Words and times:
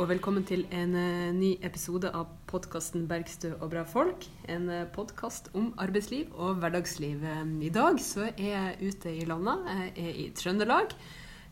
Og 0.00 0.06
velkommen 0.08 0.46
til 0.48 0.62
en 0.72 0.94
eh, 0.96 1.30
ny 1.36 1.48
episode 1.60 2.08
av 2.16 2.30
podkasten 2.48 3.02
'Bergstø 3.04 3.50
og 3.58 3.66
bra 3.74 3.82
folk'. 3.84 4.30
En 4.48 4.62
uh, 4.72 4.86
podkast 4.88 5.50
om 5.52 5.74
arbeidsliv 5.76 6.30
og 6.40 6.62
hverdagsliv. 6.62 7.20
Eh, 7.20 7.42
I 7.66 7.68
dag 7.68 7.98
så 8.00 8.30
er 8.30 8.46
jeg 8.46 8.94
ute 8.94 9.10
i 9.12 9.26
landet. 9.28 9.66
Jeg 9.68 9.90
er 10.06 10.14
i 10.22 10.24
Trøndelag 10.32 10.94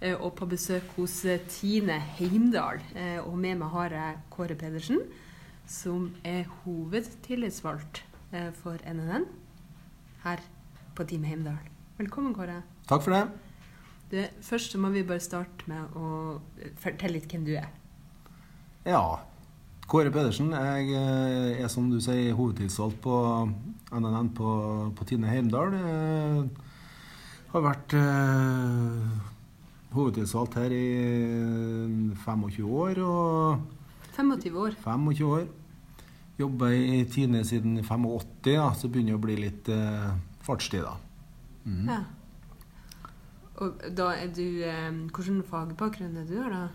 eh, 0.01 0.15
og 0.15 0.33
på 0.39 0.49
besøk 0.49 0.87
hos 0.97 1.19
eh, 1.29 1.43
Tine 1.53 1.99
Heimdal. 2.17 2.81
Eh, 2.97 3.19
og 3.21 3.37
med 3.37 3.61
meg 3.61 3.69
har 3.75 3.93
jeg 3.93 4.17
Kåre 4.33 4.57
Pedersen, 4.57 5.03
som 5.69 6.15
er 6.25 6.49
hovedtillitsvalgt 6.63 8.01
eh, 8.33 8.49
for 8.63 8.81
NNN 8.81 9.27
her 10.25 10.41
på 10.97 11.05
Team 11.05 11.29
Heimdal. 11.29 11.61
Velkommen, 12.01 12.33
Kåre. 12.33 12.63
Takk 12.89 13.05
for 13.05 13.13
det. 13.13 13.27
Det 14.09 14.25
første 14.41 14.81
må 14.81 14.89
vi 14.97 15.05
bare 15.05 15.21
starte 15.21 15.69
med 15.69 16.01
å 16.01 16.41
fortelle 16.81 17.19
litt 17.19 17.29
hvem 17.29 17.45
du 17.45 17.53
er. 17.61 17.69
Ja. 18.87 19.03
Kåre 19.89 20.13
Pedersen. 20.13 20.53
Jeg 20.53 20.93
eh, 20.93 21.63
er 21.63 21.71
som 21.73 21.89
du 21.91 21.97
sier 22.05 22.37
hovedtilsvalgt 22.37 23.01
på 23.03 23.15
NNN 23.95 24.31
på, 24.37 24.51
på 24.95 25.09
Tine 25.09 25.31
Heimdal. 25.31 25.73
Jeg 25.79 27.55
har 27.55 27.65
vært 27.65 27.95
eh, 27.97 29.25
hovedtilsvalgt 29.97 30.59
her 30.61 30.75
i 30.77 30.85
25 32.27 32.69
år. 32.69 33.01
Og 33.01 33.63
25 34.19 34.61
år. 34.61 34.77
25 34.85 35.33
år. 35.33 35.49
Jobba 36.39 36.69
i 36.71 37.05
Tine 37.11 37.45
siden 37.45 37.81
85, 37.83 38.53
ja, 38.53 38.69
så 38.75 38.87
begynner 38.87 39.17
det 39.17 39.19
å 39.19 39.23
bli 39.25 39.35
litt 39.41 39.69
eh, 39.75 40.13
fartstid, 40.47 40.85
da. 40.87 40.93
Mm. 41.65 41.89
Ja. 41.91 42.03
Og 43.59 43.81
da 43.99 44.13
er 44.15 44.29
du 44.31 44.45
eh, 44.63 44.93
Hvilken 45.11 45.41
fagbakgrunn 45.43 46.21
er 46.21 46.29
du 46.29 46.37
da? 46.39 46.69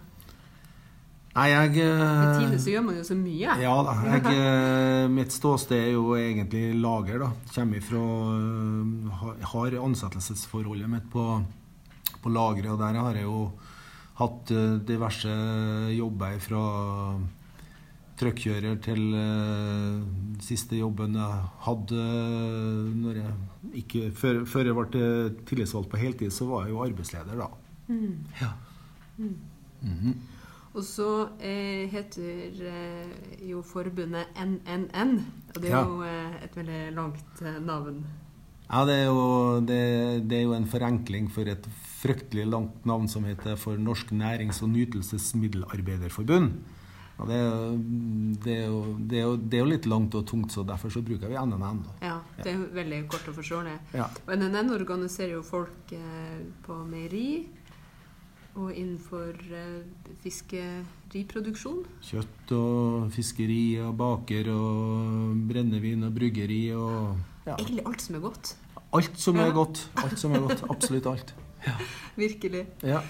Nei, 1.33 1.47
jeg 1.49 1.77
I 1.81 1.83
eh, 1.87 2.23
Tine 2.37 2.59
så 2.61 2.73
gjør 2.75 2.83
man 2.85 2.97
jo 2.99 3.03
så 3.07 3.15
mye. 3.17 3.55
Ja 3.63 3.73
da. 3.85 3.93
Jeg, 4.05 4.33
eh, 4.37 5.05
mitt 5.09 5.33
ståsted 5.33 5.79
er 5.79 5.91
jo 5.95 6.13
egentlig 6.17 6.65
lager, 6.77 7.23
da. 7.25 7.29
Kommer 7.55 7.79
ifra 7.81 8.01
eh, 8.37 9.45
Har 9.53 9.77
ansettelsesforholdet 9.81 10.91
mitt 10.91 11.07
på, 11.13 11.27
på 12.21 12.33
lageret, 12.33 12.69
og 12.75 12.81
der 12.83 12.99
har 13.01 13.17
jeg 13.17 13.25
jo 13.25 13.47
hatt 14.19 14.51
diverse 14.85 15.31
jobber 15.89 16.35
fra 16.37 16.59
truckkjører 18.21 18.75
til 18.85 18.99
siste 20.45 20.77
jobben 20.77 21.15
jeg 21.17 21.47
hadde 21.65 22.03
når 22.99 23.17
jeg 23.17 23.79
ikke, 23.81 24.03
før, 24.13 24.43
før 24.45 24.69
jeg 24.69 24.77
ble 24.77 25.07
tillitsvalgt 25.49 25.89
på 25.89 26.01
heltid, 26.03 26.29
så 26.35 26.45
var 26.51 26.67
jeg 26.67 26.75
jo 26.75 26.83
arbeidsleder, 26.85 27.41
da. 27.41 27.49
Mm. 27.89 28.21
Ja. 28.37 28.51
Mhm. 29.17 30.13
Og 30.73 30.81
så 30.81 31.07
eh, 31.39 31.85
heter 31.91 32.63
eh, 32.65 33.39
jo 33.45 33.61
forbundet 33.61 34.31
NNN, 34.41 35.11
og 35.53 35.61
det 35.61 35.69
er 35.69 35.75
Ja. 35.75 35.83
jo 35.85 36.01
eh, 36.01 36.43
et 36.47 36.55
veldig 36.57 36.81
langt 36.95 37.41
eh, 37.45 37.59
navn. 37.61 37.99
Ja, 38.71 38.85
det 38.89 38.93
er, 39.03 39.05
jo, 39.05 39.59
det, 39.61 39.81
det 40.29 40.37
er 40.39 40.43
jo 40.47 40.53
en 40.57 40.65
forenkling 40.65 41.27
for 41.29 41.45
et 41.51 41.67
fryktelig 42.01 42.47
langt 42.49 42.85
navn 42.89 43.05
som 43.11 43.23
heter 43.27 43.55
for 43.59 43.77
Norsk 43.77 44.09
nærings- 44.17 44.63
og 44.65 44.69
nytelsesmiddelarbeiderforbund. 44.73 46.55
Og 47.21 47.27
det, 47.29 47.37
det, 48.43 48.53
er 48.63 48.65
jo, 48.65 48.79
det, 48.97 49.17
er 49.19 49.21
jo, 49.27 49.35
det 49.37 49.57
er 49.59 49.61
jo 49.61 49.69
litt 49.69 49.85
langt 49.85 50.15
og 50.17 50.25
tungt, 50.27 50.51
så 50.51 50.63
derfor 50.65 50.89
så 50.89 51.03
bruker 51.05 51.29
vi 51.29 51.37
NNN. 51.37 51.83
da. 51.85 51.91
Ja, 52.01 52.15
det 52.41 52.49
er 52.55 52.63
veldig 52.73 53.03
kort 53.13 53.27
og 53.29 53.35
forståelig. 53.37 53.75
Ja. 53.93 54.07
Og 54.25 54.33
NNN 54.41 54.73
organiserer 54.73 55.35
jo 55.37 55.43
folk 55.45 55.93
eh, 55.93 56.39
på 56.65 56.79
meieri 56.89 57.27
og 58.55 58.69
innenfor 58.77 59.33
eh, 59.51 59.83
fiskeriproduksjon. 60.23 61.83
Kjøtt 62.05 62.51
og 62.57 63.07
fiskeri 63.13 63.79
og 63.83 63.95
baker 63.99 64.49
og 64.53 65.39
brennevin 65.49 66.05
og 66.07 66.13
bryggeri 66.15 66.63
og 66.77 67.15
ja. 67.47 67.55
Egentlig 67.57 67.83
alt 67.89 68.01
som 68.01 68.15
er 68.15 68.23
godt. 68.23 68.53
alt 68.93 69.17
som 69.19 69.35
Ja. 69.35 69.47
er 69.47 69.51
godt. 69.51 69.81
Alt 70.03 70.19
som 70.19 70.31
er 70.33 70.39
godt. 70.45 70.63
Absolutt 70.69 71.05
alt. 71.07 71.33
Virkelig. 72.15 72.65
Ja. 72.83 73.01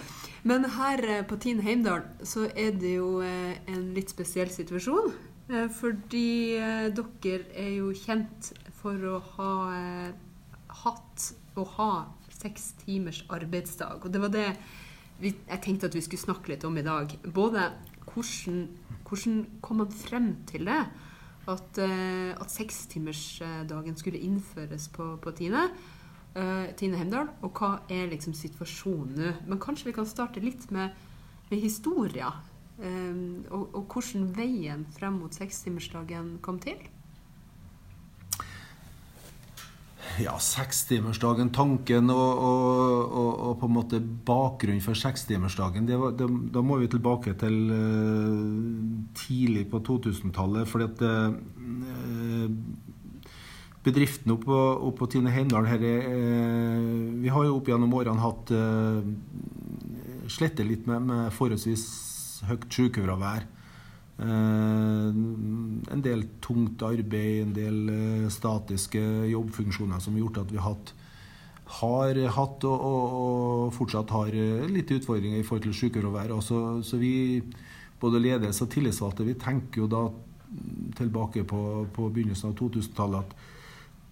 Men 0.44 0.66
her 0.66 1.04
eh, 1.04 1.24
på 1.28 1.36
Tine 1.40 1.62
Heimdal 1.62 2.04
så 2.24 2.48
er 2.56 2.72
det 2.72 2.96
jo 2.98 3.22
eh, 3.22 3.58
en 3.68 3.94
litt 3.94 4.10
spesiell 4.10 4.50
situasjon. 4.50 5.14
Eh, 5.50 5.68
Fordi 5.70 6.56
eh, 6.56 6.90
dere 6.96 7.46
er 7.56 7.70
jo 7.78 7.92
kjent 7.94 8.54
for 8.82 8.96
å 8.96 9.20
ha 9.36 9.52
eh, 9.76 10.12
hatt 10.84 11.34
og 11.56 11.68
ha 11.78 11.92
seks 12.34 12.74
timers 12.86 13.24
arbeidsdag. 13.30 14.04
Og 14.04 14.12
det 14.12 14.22
var 14.24 14.30
det 14.34 14.48
vi, 15.22 15.34
jeg 15.34 15.62
tenkte 15.64 15.90
at 15.90 15.98
vi 15.98 16.04
skulle 16.04 16.24
snakke 16.24 16.54
litt 16.54 16.66
om 16.68 16.78
i 16.80 16.86
dag. 16.86 17.12
Både 17.34 17.70
hvordan, 18.10 18.68
hvordan 19.08 19.42
kom 19.62 19.82
man 19.84 19.92
frem 19.94 20.30
til 20.50 20.70
det? 20.70 20.80
At, 21.44 21.80
uh, 21.80 22.32
at 22.40 22.52
sekstimersdagen 22.52 23.98
skulle 24.00 24.22
innføres 24.24 24.88
på, 24.94 25.16
på 25.20 25.36
Tine. 25.36 25.68
Uh, 26.34 26.72
Tine 26.80 26.98
Heimdal, 26.98 27.30
og 27.46 27.60
hva 27.60 27.76
er 27.92 28.10
liksom 28.10 28.34
situasjonen 28.34 29.20
nå? 29.20 29.34
Men 29.52 29.62
kanskje 29.62 29.92
vi 29.92 29.98
kan 30.00 30.08
starte 30.10 30.42
litt 30.42 30.66
med, 30.74 30.96
med 31.52 31.62
historia. 31.62 32.32
Um, 32.80 33.44
og, 33.52 33.76
og 33.78 33.94
hvordan 33.94 34.32
veien 34.34 34.88
frem 34.96 35.20
mot 35.22 35.36
sekstimersdagen 35.36 36.38
kom 36.42 36.58
til. 36.64 36.80
Ja, 40.22 40.36
sekstimersdagen, 40.38 41.50
tanken 41.56 42.12
og, 42.14 42.42
og, 42.46 43.14
og, 43.18 43.32
og 43.48 43.56
på 43.62 43.70
en 43.70 43.74
måte 43.74 44.00
bakgrunnen 44.28 44.84
for 44.84 44.98
sekstimersdagen 44.98 45.88
Da 45.88 46.62
må 46.62 46.78
vi 46.82 46.90
tilbake 46.92 47.34
til 47.42 47.56
uh, 47.72 48.44
tidlig 49.18 49.66
på 49.72 49.82
2000-tallet. 49.82 50.68
fordi 50.70 50.86
at 50.86 51.02
uh, 51.02 51.34
bedriften 53.84 54.32
oppe 54.32 54.48
på, 54.48 54.60
oppe 54.88 55.02
på 55.02 55.10
Tine 55.12 55.34
Heimdal 55.34 55.68
her 55.68 55.82
er, 55.84 56.06
eh, 56.08 56.86
Vi 57.24 57.30
har 57.30 57.44
jo 57.44 57.58
opp 57.58 57.68
gjennom 57.68 57.94
årene 57.94 58.24
hatt 58.24 58.54
uh, 58.56 59.02
slettet 60.32 60.68
litt 60.68 60.88
med, 60.88 61.04
med 61.10 61.34
forholdsvis 61.36 61.84
høyt 62.48 62.70
sykefravær. 62.72 63.44
Eh, 63.44 63.63
en 64.22 66.04
del 66.06 66.28
tungt 66.42 66.82
arbeid, 66.86 67.42
en 67.42 67.54
del 67.56 67.80
eh, 67.90 68.28
statiske 68.30 69.02
jobbfunksjoner 69.32 70.00
som 70.00 70.14
har 70.14 70.22
gjort 70.26 70.44
at 70.44 70.52
vi 70.54 70.60
har 70.62 70.76
hatt, 70.76 70.94
har 71.80 72.20
hatt 72.36 72.68
og, 72.70 72.84
og, 72.90 73.16
og 73.22 73.74
fortsatt 73.74 74.14
har 74.14 74.36
eh, 74.38 74.68
litt 74.70 74.92
utfordringer 74.94 75.40
i 75.40 75.48
forhold 75.48 75.66
til 75.66 75.78
sykefravær. 75.80 76.36
Så, 76.46 76.60
så 76.86 77.00
vi, 77.02 77.42
både 78.02 78.22
ledelse 78.22 78.68
og 78.68 78.72
tillitsvalgte, 78.76 79.26
vi 79.26 79.40
tenker 79.42 79.84
jo 79.84 79.90
da 79.90 80.06
tilbake 81.00 81.48
på, 81.50 81.88
på 81.90 82.12
begynnelsen 82.14 82.52
av 82.52 82.58
2000-tallet 82.60 83.26
at 83.26 83.52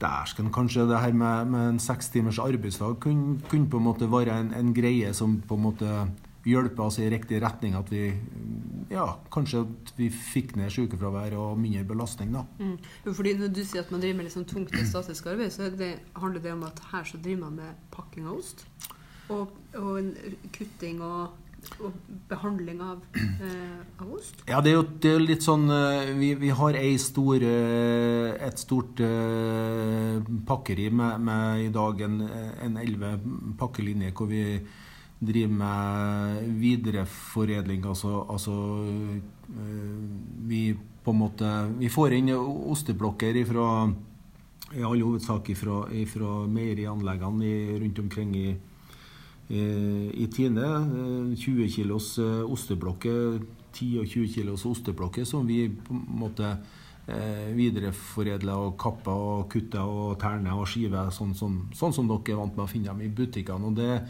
der 0.02 0.26
skal 0.26 0.48
kanskje 0.50 0.88
det 0.90 0.98
her 0.98 1.14
med, 1.14 1.52
med 1.54 1.68
en 1.70 1.80
seks 1.80 2.10
timers 2.10 2.40
arbeidsdag 2.42 2.96
kunne, 3.04 3.38
kun 3.52 3.68
på 3.70 3.78
en 3.78 3.86
måte 3.86 4.10
være 4.10 4.34
en, 4.34 4.54
en 4.58 4.74
greie 4.74 5.12
som 5.14 5.38
på 5.46 5.60
en 5.60 5.66
måte 5.68 5.92
hjelper 6.46 6.88
oss 6.88 7.00
i 7.02 7.10
riktig 7.12 7.42
retning. 7.44 7.76
At 7.78 7.92
vi 7.92 8.08
ja, 8.92 9.06
kanskje 9.32 9.64
at 9.64 9.92
vi 9.98 10.10
fikk 10.12 10.56
ned 10.60 10.72
sykefravær 10.74 11.36
og 11.40 11.60
mindre 11.62 11.84
belastning, 11.94 12.34
da. 12.36 12.46
Mm. 12.60 12.78
Fordi 13.08 13.36
Når 13.40 13.54
du 13.56 13.62
sier 13.64 13.86
at 13.86 13.92
man 13.94 14.02
driver 14.04 14.20
med 14.20 14.34
sånn 14.34 14.48
tungt 14.50 14.76
statisk 14.76 15.30
arbeid, 15.32 15.54
så 15.54 15.70
det, 15.72 15.94
handler 16.18 16.44
det 16.44 16.56
om 16.56 16.66
at 16.68 16.82
her 16.92 17.06
så 17.08 17.22
driver 17.22 17.46
man 17.48 17.62
med 17.62 17.86
pakking 17.94 18.28
av 18.28 18.42
ost. 18.42 18.66
Og, 19.32 19.54
og 19.80 20.12
kutting 20.52 21.00
og, 21.06 21.38
og 21.80 21.96
behandling 22.28 22.82
av, 22.84 23.06
eh, 23.16 23.80
av 24.02 24.12
ost. 24.12 24.44
Ja, 24.50 24.60
det 24.60 24.74
er 24.74 24.80
jo 24.82 24.86
det 25.06 25.14
er 25.14 25.24
litt 25.24 25.46
sånn 25.46 25.70
eh, 25.72 26.12
Vi, 26.20 26.34
vi 26.42 26.52
har 26.52 26.76
stor, 27.00 27.48
eh, 27.48 28.36
et 28.44 28.60
stort 28.60 29.00
eh, 29.00 30.20
pakkeri 30.48 30.90
med, 30.92 31.24
med 31.24 31.68
i 31.70 31.72
dag 31.72 32.02
en, 32.10 32.22
en 32.28 32.80
elleve 32.82 33.16
pakkelinjer 33.62 34.12
hvor 34.18 34.28
vi 34.28 34.44
driver 35.22 35.54
med 35.54 36.48
videreforedling. 36.62 37.86
Altså, 37.86 38.26
altså 38.30 38.56
eh, 38.86 40.02
vi 40.50 40.64
på 41.04 41.12
en 41.14 41.18
måte 41.18 41.50
Vi 41.80 41.90
får 41.90 42.14
inn 42.20 42.30
osteblokker 42.36 43.36
ifra, 43.42 43.68
i 44.78 44.84
all 44.86 45.02
hovedsak 45.02 45.50
fra 45.58 46.34
meierianleggene 46.48 47.80
rundt 47.82 48.00
omkring 48.00 48.36
i, 48.38 48.50
i, 49.50 49.64
i 50.24 50.28
Tine. 50.34 50.68
eh, 50.68 51.34
20 51.38 51.70
kilos 51.70 52.18
eh, 52.20 52.44
osteblokker, 52.46 53.42
10 53.74 53.98
og 54.02 54.06
20 54.08 54.28
kilos 54.36 54.66
osteblokker 54.66 55.26
som 55.26 55.46
vi 55.48 55.66
på 55.70 55.94
en 55.96 56.06
måte 56.22 56.50
eh, 57.08 57.50
videreforedler 57.58 58.58
og 58.68 58.78
kapper 58.80 59.12
og 59.12 59.50
kutter 59.52 59.82
og 59.86 60.18
terner 60.22 60.54
og 60.58 60.68
skiver, 60.68 61.10
sånn, 61.12 61.34
som- 61.36 61.70
sånn 61.74 61.94
som 61.94 62.08
dere 62.08 62.34
er 62.36 62.40
vant 62.42 62.56
med 62.58 62.66
å 62.66 62.70
finne 62.72 62.86
dem 62.92 63.02
i 63.02 63.10
butikkene. 63.10 63.66
Og 63.72 63.76
det 63.76 64.02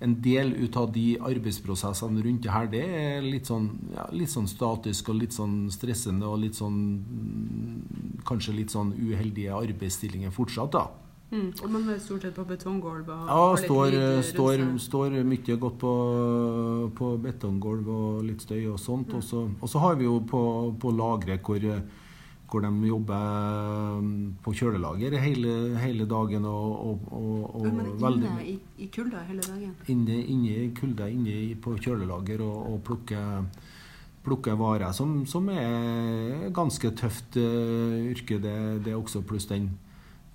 en 0.00 0.14
del 0.20 0.52
ut 0.64 0.76
av 0.76 0.90
de 0.92 1.16
arbeidsprosessene 1.22 2.22
rundt 2.24 2.42
det 2.42 2.50
her, 2.50 2.66
det 2.66 2.82
er 2.84 3.22
litt 3.22 3.46
sånn, 3.46 3.68
ja, 3.94 4.08
litt 4.12 4.28
sånn 4.32 4.48
statisk 4.50 5.08
og 5.08 5.20
litt 5.22 5.32
sånn 5.32 5.70
stressende 5.70 6.26
og 6.26 6.40
litt 6.42 6.54
sånn 6.58 6.80
Kanskje 8.24 8.54
litt 8.56 8.72
sånn 8.72 8.92
uheldige 8.96 9.52
arbeidsstillinger 9.52 10.30
fortsatt, 10.32 10.72
da. 10.72 10.86
Mm. 11.30 11.50
Og 11.62 11.70
man 11.70 11.88
er 11.92 11.98
stort 12.00 12.22
sett 12.24 12.36
på 12.38 12.44
betonggulv? 12.48 13.08
Ja, 13.08 13.56
står, 13.58 13.96
står, 14.24 14.62
står 14.80 15.16
mye 15.28 15.56
godt 15.60 15.76
på, 15.82 15.92
på 16.96 17.10
betonggulv 17.20 17.88
og 17.90 18.22
litt 18.24 18.40
støy 18.44 18.62
og 18.70 18.78
sånt. 18.80 19.08
Mm. 19.12 19.16
Og 19.18 19.22
så- 19.22 19.50
Og 19.60 19.68
så 19.68 19.78
har 19.80 19.96
vi 19.96 20.04
jo 20.04 20.20
på, 20.20 20.74
på 20.80 20.90
lageret 20.94 21.42
hvor, 21.42 21.60
hvor 22.54 22.62
de 22.62 22.88
jobber 22.88 24.00
mm, 24.00 24.18
på 24.44 24.54
kjølelager 24.54 25.16
hele, 25.18 25.54
hele 25.82 26.06
dagen 26.06 26.46
og, 26.46 27.06
og, 27.10 27.14
og, 27.58 27.64
men 27.66 27.94
veldig 27.98 28.28
inne 28.30 28.44
i, 28.46 28.56
i 28.78 28.90
kulda 28.94 29.24
hele 29.28 29.42
dagen? 29.42 29.72
inne, 29.90 30.18
inne 30.22 30.58
i 30.64 30.68
kulda, 30.76 31.08
inne 31.10 31.56
på 31.58 31.74
kjølelager 31.82 32.44
og, 32.46 32.60
og 32.70 32.82
plukke, 32.86 33.22
plukke 34.24 34.54
varer, 34.60 34.92
som, 34.96 35.24
som 35.26 35.50
er 35.50 36.46
ganske 36.54 36.94
tøft 36.96 37.40
uh, 37.40 37.98
yrke, 38.12 38.38
det, 38.38 38.54
det 38.86 38.94
er 38.94 39.00
også 39.00 39.24
pluss 39.26 39.50
den 39.50 39.72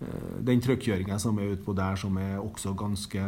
eh, 0.04 0.36
den 0.45 0.62
trøkkjøringa 0.63 1.18
som 1.19 1.39
er 1.39 1.56
utpå 1.56 1.74
der, 1.77 1.98
som 2.00 2.19
er 2.19 2.38
også 2.39 2.75
ganske 2.77 3.24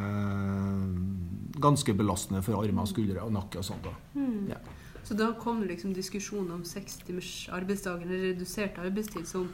ganske 1.62 1.96
belastende 1.96 2.44
for 2.46 2.60
armer, 2.60 2.88
skuldre 2.90 3.24
og 3.24 3.34
nakke 3.36 3.60
og 3.60 3.68
sånt. 3.68 3.88
da. 3.88 3.96
Mm. 4.20 4.52
Ja. 4.52 4.60
Så 5.04 5.18
da 5.18 5.32
kom 5.40 5.62
det 5.62 5.74
liksom 5.74 5.94
diskusjonen 5.98 6.52
om 6.60 6.64
seks 6.68 7.02
timers 7.06 7.50
arbeidsdag, 7.52 8.04
eller 8.06 8.26
redusert 8.32 8.78
arbeidstid, 8.80 9.28
som, 9.28 9.48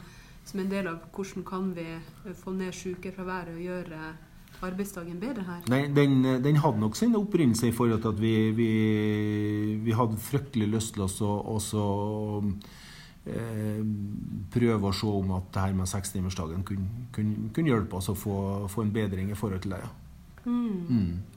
som 0.45 0.59
en 0.59 0.71
del 0.71 0.89
av 0.91 1.05
hvordan 1.15 1.45
kan 1.47 1.69
vi 1.75 1.87
få 2.41 2.53
ned 2.57 2.75
sykefraværet 2.75 3.55
og 3.55 3.61
gjøre 3.63 4.01
arbeidsdagen 4.65 5.19
bedre 5.21 5.45
her? 5.47 5.61
Nei, 5.71 5.85
den, 5.93 6.19
den 6.43 6.59
hadde 6.63 6.81
nok 6.81 6.97
sin 6.97 7.15
opprinnelse 7.17 7.69
i 7.69 7.75
forhold 7.75 8.01
til 8.03 8.13
at 8.15 8.21
vi, 8.21 8.33
vi, 8.57 8.71
vi 9.85 9.95
hadde 9.95 10.19
fryktelig 10.21 10.69
lyst 10.73 10.95
til 10.95 11.05
oss 11.05 11.19
å 11.25 11.31
også, 11.55 11.85
eh, 13.29 13.81
prøve 14.53 14.89
å 14.89 14.95
se 14.95 15.13
om 15.21 15.33
at 15.37 15.49
det 15.53 15.65
her 15.67 15.77
med 15.77 15.91
sekstimersdagen 15.93 16.65
kunne, 16.67 17.07
kunne, 17.15 17.49
kunne 17.55 17.73
hjelpe 17.73 18.01
oss 18.01 18.11
å 18.13 18.17
få, 18.17 18.37
få 18.71 18.85
en 18.85 18.93
bedring 18.93 19.31
i 19.31 19.39
forhold 19.39 19.63
til 19.65 19.77
det. 19.77 19.81
Ja. 19.85 19.95
Mm. 20.47 20.85
Mm. 20.87 21.36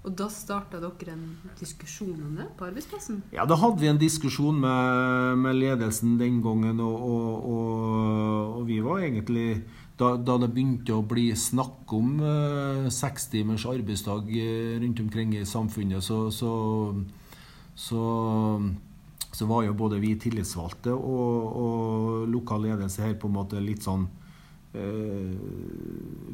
Og 0.00 0.14
da 0.16 0.30
starta 0.32 0.78
dere 0.80 1.12
en 1.12 1.24
diskusjon 1.58 2.16
om 2.24 2.36
det 2.38 2.46
på 2.56 2.64
arbeidsplassen? 2.70 3.20
Ja, 3.36 3.44
da 3.44 3.58
hadde 3.60 3.82
vi 3.82 3.90
en 3.90 4.00
diskusjon 4.00 4.56
med, 4.62 5.40
med 5.42 5.58
ledelsen 5.58 6.14
den 6.20 6.38
gangen, 6.44 6.80
og, 6.80 7.02
og, 7.04 7.50
og, 7.50 8.54
og 8.60 8.64
vi 8.70 8.78
var 8.84 9.04
egentlig 9.04 9.48
da, 10.00 10.14
da 10.16 10.38
det 10.40 10.48
begynte 10.54 10.96
å 10.96 11.04
bli 11.04 11.26
snakk 11.36 11.92
om 11.92 12.14
eh, 12.24 12.86
seks 12.94 13.28
timers 13.34 13.66
arbeidsdag 13.68 14.30
eh, 14.32 14.78
rundt 14.80 15.02
omkring 15.04 15.34
i 15.36 15.44
samfunnet, 15.44 16.00
så, 16.04 16.22
så, 16.32 16.52
så, 17.76 18.04
så 19.28 19.50
var 19.50 19.66
jo 19.66 19.76
både 19.76 20.00
vi 20.00 20.14
tillitsvalgte 20.22 20.96
og, 20.96 22.24
lokal 22.30 22.64
ledelse 22.70 23.04
her 23.04 23.20
på 23.20 23.28
en 23.28 23.36
måte 23.36 23.60
litt 23.60 23.84
sånn 23.84 24.08
eh, 24.08 24.19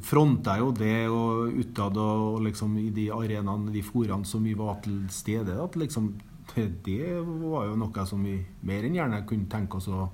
fronta 0.04 0.58
jo 0.60 0.66
det 0.76 1.06
og 1.08 1.54
utad 1.56 1.96
og 1.96 2.42
liksom 2.44 2.74
i 2.82 2.90
de 2.92 3.06
arenaene, 3.14 3.72
de 3.72 3.80
foraene 3.80 4.28
som 4.28 4.44
vi 4.44 4.52
var 4.58 4.82
til 4.84 4.98
stede, 5.08 5.56
at 5.56 5.78
liksom 5.80 6.10
det 6.54 7.20
var 7.20 7.66
jo 7.66 7.76
noe 7.76 8.06
som 8.06 8.22
vi 8.24 8.38
mer 8.64 8.86
enn 8.86 8.96
gjerne 8.96 9.24
kunne 9.28 9.48
tenke 9.50 9.76
oss 9.76 9.88
å, 9.88 10.06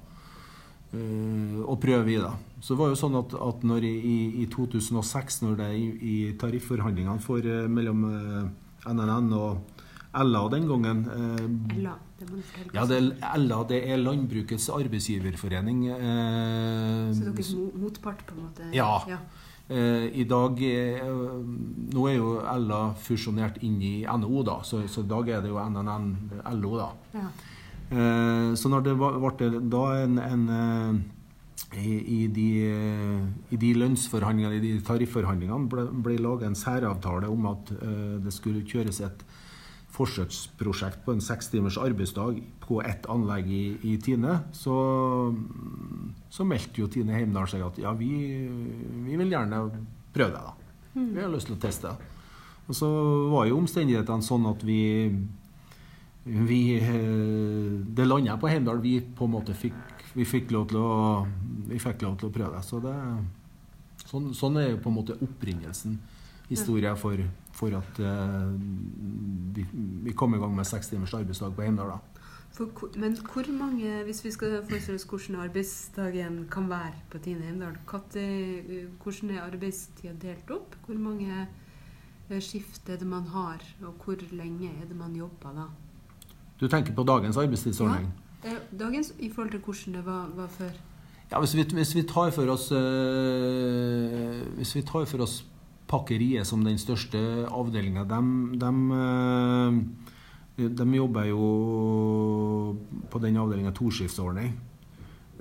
eh, 0.93 1.61
å 1.61 1.77
prøve 1.77 2.11
i. 2.11 2.17
da. 2.17 2.33
Så 2.61 2.75
det 2.75 2.81
var 2.81 2.89
jo 2.89 2.99
sånn 2.99 3.19
at, 3.21 3.35
at 3.35 3.63
når 3.63 3.85
i, 3.85 3.95
i, 3.99 4.17
i 4.43 4.47
2006, 4.51 5.43
når 5.43 5.57
det 5.61 5.71
i, 5.77 5.87
i 6.03 6.17
tarifforhandlingene 6.39 7.21
for, 7.23 7.39
eh, 7.39 7.69
mellom 7.69 8.05
eh, 8.09 8.51
NNN 8.91 9.33
og 9.39 9.72
LA 10.15 10.43
den 10.53 10.67
gangen 10.69 10.99
eh, 11.09 11.77
Ella, 11.79 11.95
det 12.21 12.27
må 12.29 12.37
du 12.37 12.43
fortelle. 12.45 12.73
ja, 12.77 12.85
det 12.91 12.99
LA 13.47 13.61
det 13.71 13.79
er 13.93 13.97
Landbrukets 14.03 14.67
arbeidsgiverforening. 14.75 15.87
Eh, 15.89 17.13
Så 17.17 17.31
deres 17.31 17.53
er 17.55 17.79
motpart, 17.81 18.27
på 18.29 18.35
en 18.37 18.43
måte? 18.45 18.69
Ja. 18.77 18.91
ja. 19.09 19.19
Eh, 19.73 20.11
I 20.21 20.25
dag 20.29 20.59
eh, 20.67 21.01
Nå 21.95 22.05
er 22.11 22.17
jo 22.19 22.35
LA 22.43 22.83
fusjonert 23.01 23.63
inn 23.65 23.79
i 23.81 23.95
NHO, 24.05 24.43
da, 24.45 24.59
så, 24.69 24.83
så 24.91 25.01
i 25.07 25.09
dag 25.09 25.29
er 25.33 25.41
det 25.47 25.53
jo 25.55 25.63
NNN 25.65 26.13
LO, 26.61 26.77
da. 26.83 26.91
ja. 27.17 27.27
Eh, 27.93 28.53
så 28.57 28.69
når 28.73 28.85
det 28.87 28.95
var, 29.01 29.19
ble 29.37 29.51
da 29.73 29.83
en, 30.03 30.19
en 30.19 30.45
i, 31.73 31.93
i, 31.97 32.27
de, 32.29 32.47
I 33.53 33.57
de 33.61 33.71
lønnsforhandlingene, 33.81 34.59
i 34.59 34.61
de 34.77 34.81
tarifforhandlingene, 34.85 35.69
ble, 35.73 35.87
ble 36.05 36.19
laget 36.21 36.51
en 36.51 36.57
særavtale 36.59 37.31
om 37.33 37.47
at 37.53 37.73
eh, 37.79 38.19
det 38.25 38.33
skulle 38.37 38.65
kjøres 38.69 39.01
et 39.09 39.25
forsøksprosjekt 39.93 41.03
på 41.05 41.13
en 41.13 41.21
seks 41.21 41.51
timers 41.53 41.77
arbeidsdag 41.81 42.41
på 42.63 42.81
ett 42.87 43.05
anlegg 43.13 43.51
i, 43.53 43.65
i 43.93 43.99
Tine, 44.01 44.39
så, 44.57 44.77
så 46.33 46.47
meldte 46.49 46.81
jo 46.81 46.89
Tine 46.93 47.19
Heimdal 47.19 47.51
seg 47.51 47.67
at 47.67 47.81
ja, 47.83 47.93
vi, 47.99 48.11
vi 49.05 49.19
vil 49.21 49.35
gjerne 49.35 49.67
prøve 50.15 50.33
det. 50.33 50.41
da. 50.41 50.57
Vi 50.95 51.21
har 51.21 51.31
lyst 51.33 51.51
til 51.51 51.59
å 51.59 51.63
teste. 51.63 51.93
Og 52.69 52.77
så 52.79 52.89
var 53.33 53.49
jo 53.49 53.61
omstendighetene 53.61 54.25
sånn 54.25 54.49
at 54.49 54.65
vi 54.65 54.81
vi, 56.25 56.77
eh, 56.79 57.83
det 57.97 58.07
landa 58.07 58.37
på 58.39 58.49
Heimdal. 58.49 58.81
Vi 58.81 59.01
på 59.01 59.27
en 59.27 59.35
måte 59.35 59.55
fikk, 59.55 59.75
vi 60.15 60.25
fikk, 60.25 60.53
lov, 60.55 60.69
til 60.71 60.79
å, 60.79 61.27
vi 61.67 61.81
fikk 61.83 62.05
lov 62.07 62.19
til 62.21 62.29
å 62.29 62.35
prøve 62.35 62.57
det. 62.57 62.65
Så 62.67 62.79
det 62.83 62.95
sånn, 64.07 64.31
sånn 64.37 64.59
er 64.61 64.71
jo 64.71 64.83
på 64.83 64.93
en 64.93 64.99
måte 65.01 65.19
opprinnelsen, 65.19 65.99
historia, 66.53 66.95
for, 66.99 67.17
for 67.57 67.77
at 67.79 68.01
uh, 68.01 68.53
vi, 69.57 69.67
vi 70.07 70.13
kom 70.13 70.35
i 70.37 70.41
gang 70.43 70.55
med 70.57 70.69
seks 70.69 70.89
timers 70.93 71.15
arbeidsdag 71.15 71.55
på 71.57 71.63
Heimdal. 71.67 71.99
men 73.01 73.17
hvor 73.33 73.53
mange, 73.59 74.03
hvis 74.05 74.25
vi 74.25 74.31
skal 74.31 74.59
forestille 74.69 74.99
oss 75.01 75.09
hvordan 75.09 75.41
arbeidsdagen 75.47 76.47
kan 76.53 76.69
være 76.71 76.95
på 77.11 77.19
Tine 77.25 77.43
Heimdal, 77.49 77.77
katte- 77.89 78.89
hvordan 79.03 79.31
er 79.31 79.43
arbeidstida 79.47 80.13
delt 80.23 80.51
opp? 80.51 80.77
Hvor 80.87 80.99
mange 80.99 81.47
eh, 82.31 82.41
skift 82.41 82.89
er 82.89 82.97
det 83.01 83.07
man 83.09 83.27
har, 83.33 83.63
og 83.83 83.95
hvor 84.05 84.17
lenge 84.33 84.69
er 84.83 84.87
det 84.89 84.97
man 84.97 85.17
jobber 85.17 85.57
da? 85.57 85.69
Du 86.61 86.69
tenker 86.69 86.95
på 86.95 87.03
dagens 87.03 87.37
arbeidstidsordning? 87.37 88.13
Ja, 88.45 88.57
Dagens 88.79 89.15
i 89.19 89.31
forhold 89.31 89.51
til 89.51 89.61
hvordan 89.61 89.95
det 89.95 90.07
var, 90.07 90.29
var 90.37 90.47
før. 90.47 90.71
Ja, 91.33 91.39
hvis 91.39 91.55
vi, 91.57 91.63
hvis 91.73 91.95
vi 91.95 92.03
tar 92.03 92.31
for 92.31 92.47
oss 92.53 92.73
øh, 92.73 94.43
Hvis 94.57 94.75
vi 94.77 94.83
tar 94.83 95.05
for 95.05 95.23
oss 95.23 95.45
pakkeriet 95.93 96.49
som 96.49 96.65
den 96.65 96.81
største 96.81 97.21
avdelinga, 97.53 98.07
de, 98.09 98.21
de, 100.57 100.87
jobber 100.97 101.29
jo 101.29 101.47
på 103.13 103.21
den 103.23 103.39
avdelinga 103.41 103.73
toskiftsordning. 103.77 104.53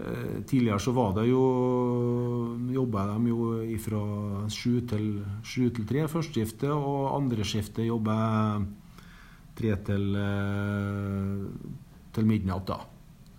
Eh, 0.02 0.44
Tidligere 0.48 0.80
så 0.80 0.92
var 0.96 1.16
det 1.18 1.28
jo 1.30 1.42
jobba 2.72 3.08
de 3.14 3.32
jo 3.32 3.40
fra 3.84 4.04
sju 4.52 4.82
til, 4.88 5.10
sju 5.44 5.70
til 5.70 5.88
tre 5.88 6.08
førsteskiftet, 6.12 6.72
og 6.72 7.12
andre 7.16 7.48
skiftet 7.48 7.88
jobber 7.88 8.66
tre 9.58 9.76
til, 9.88 10.16
eh, 10.16 11.46
til 12.16 12.26
midnatt, 12.26 12.66
da. 12.68 12.80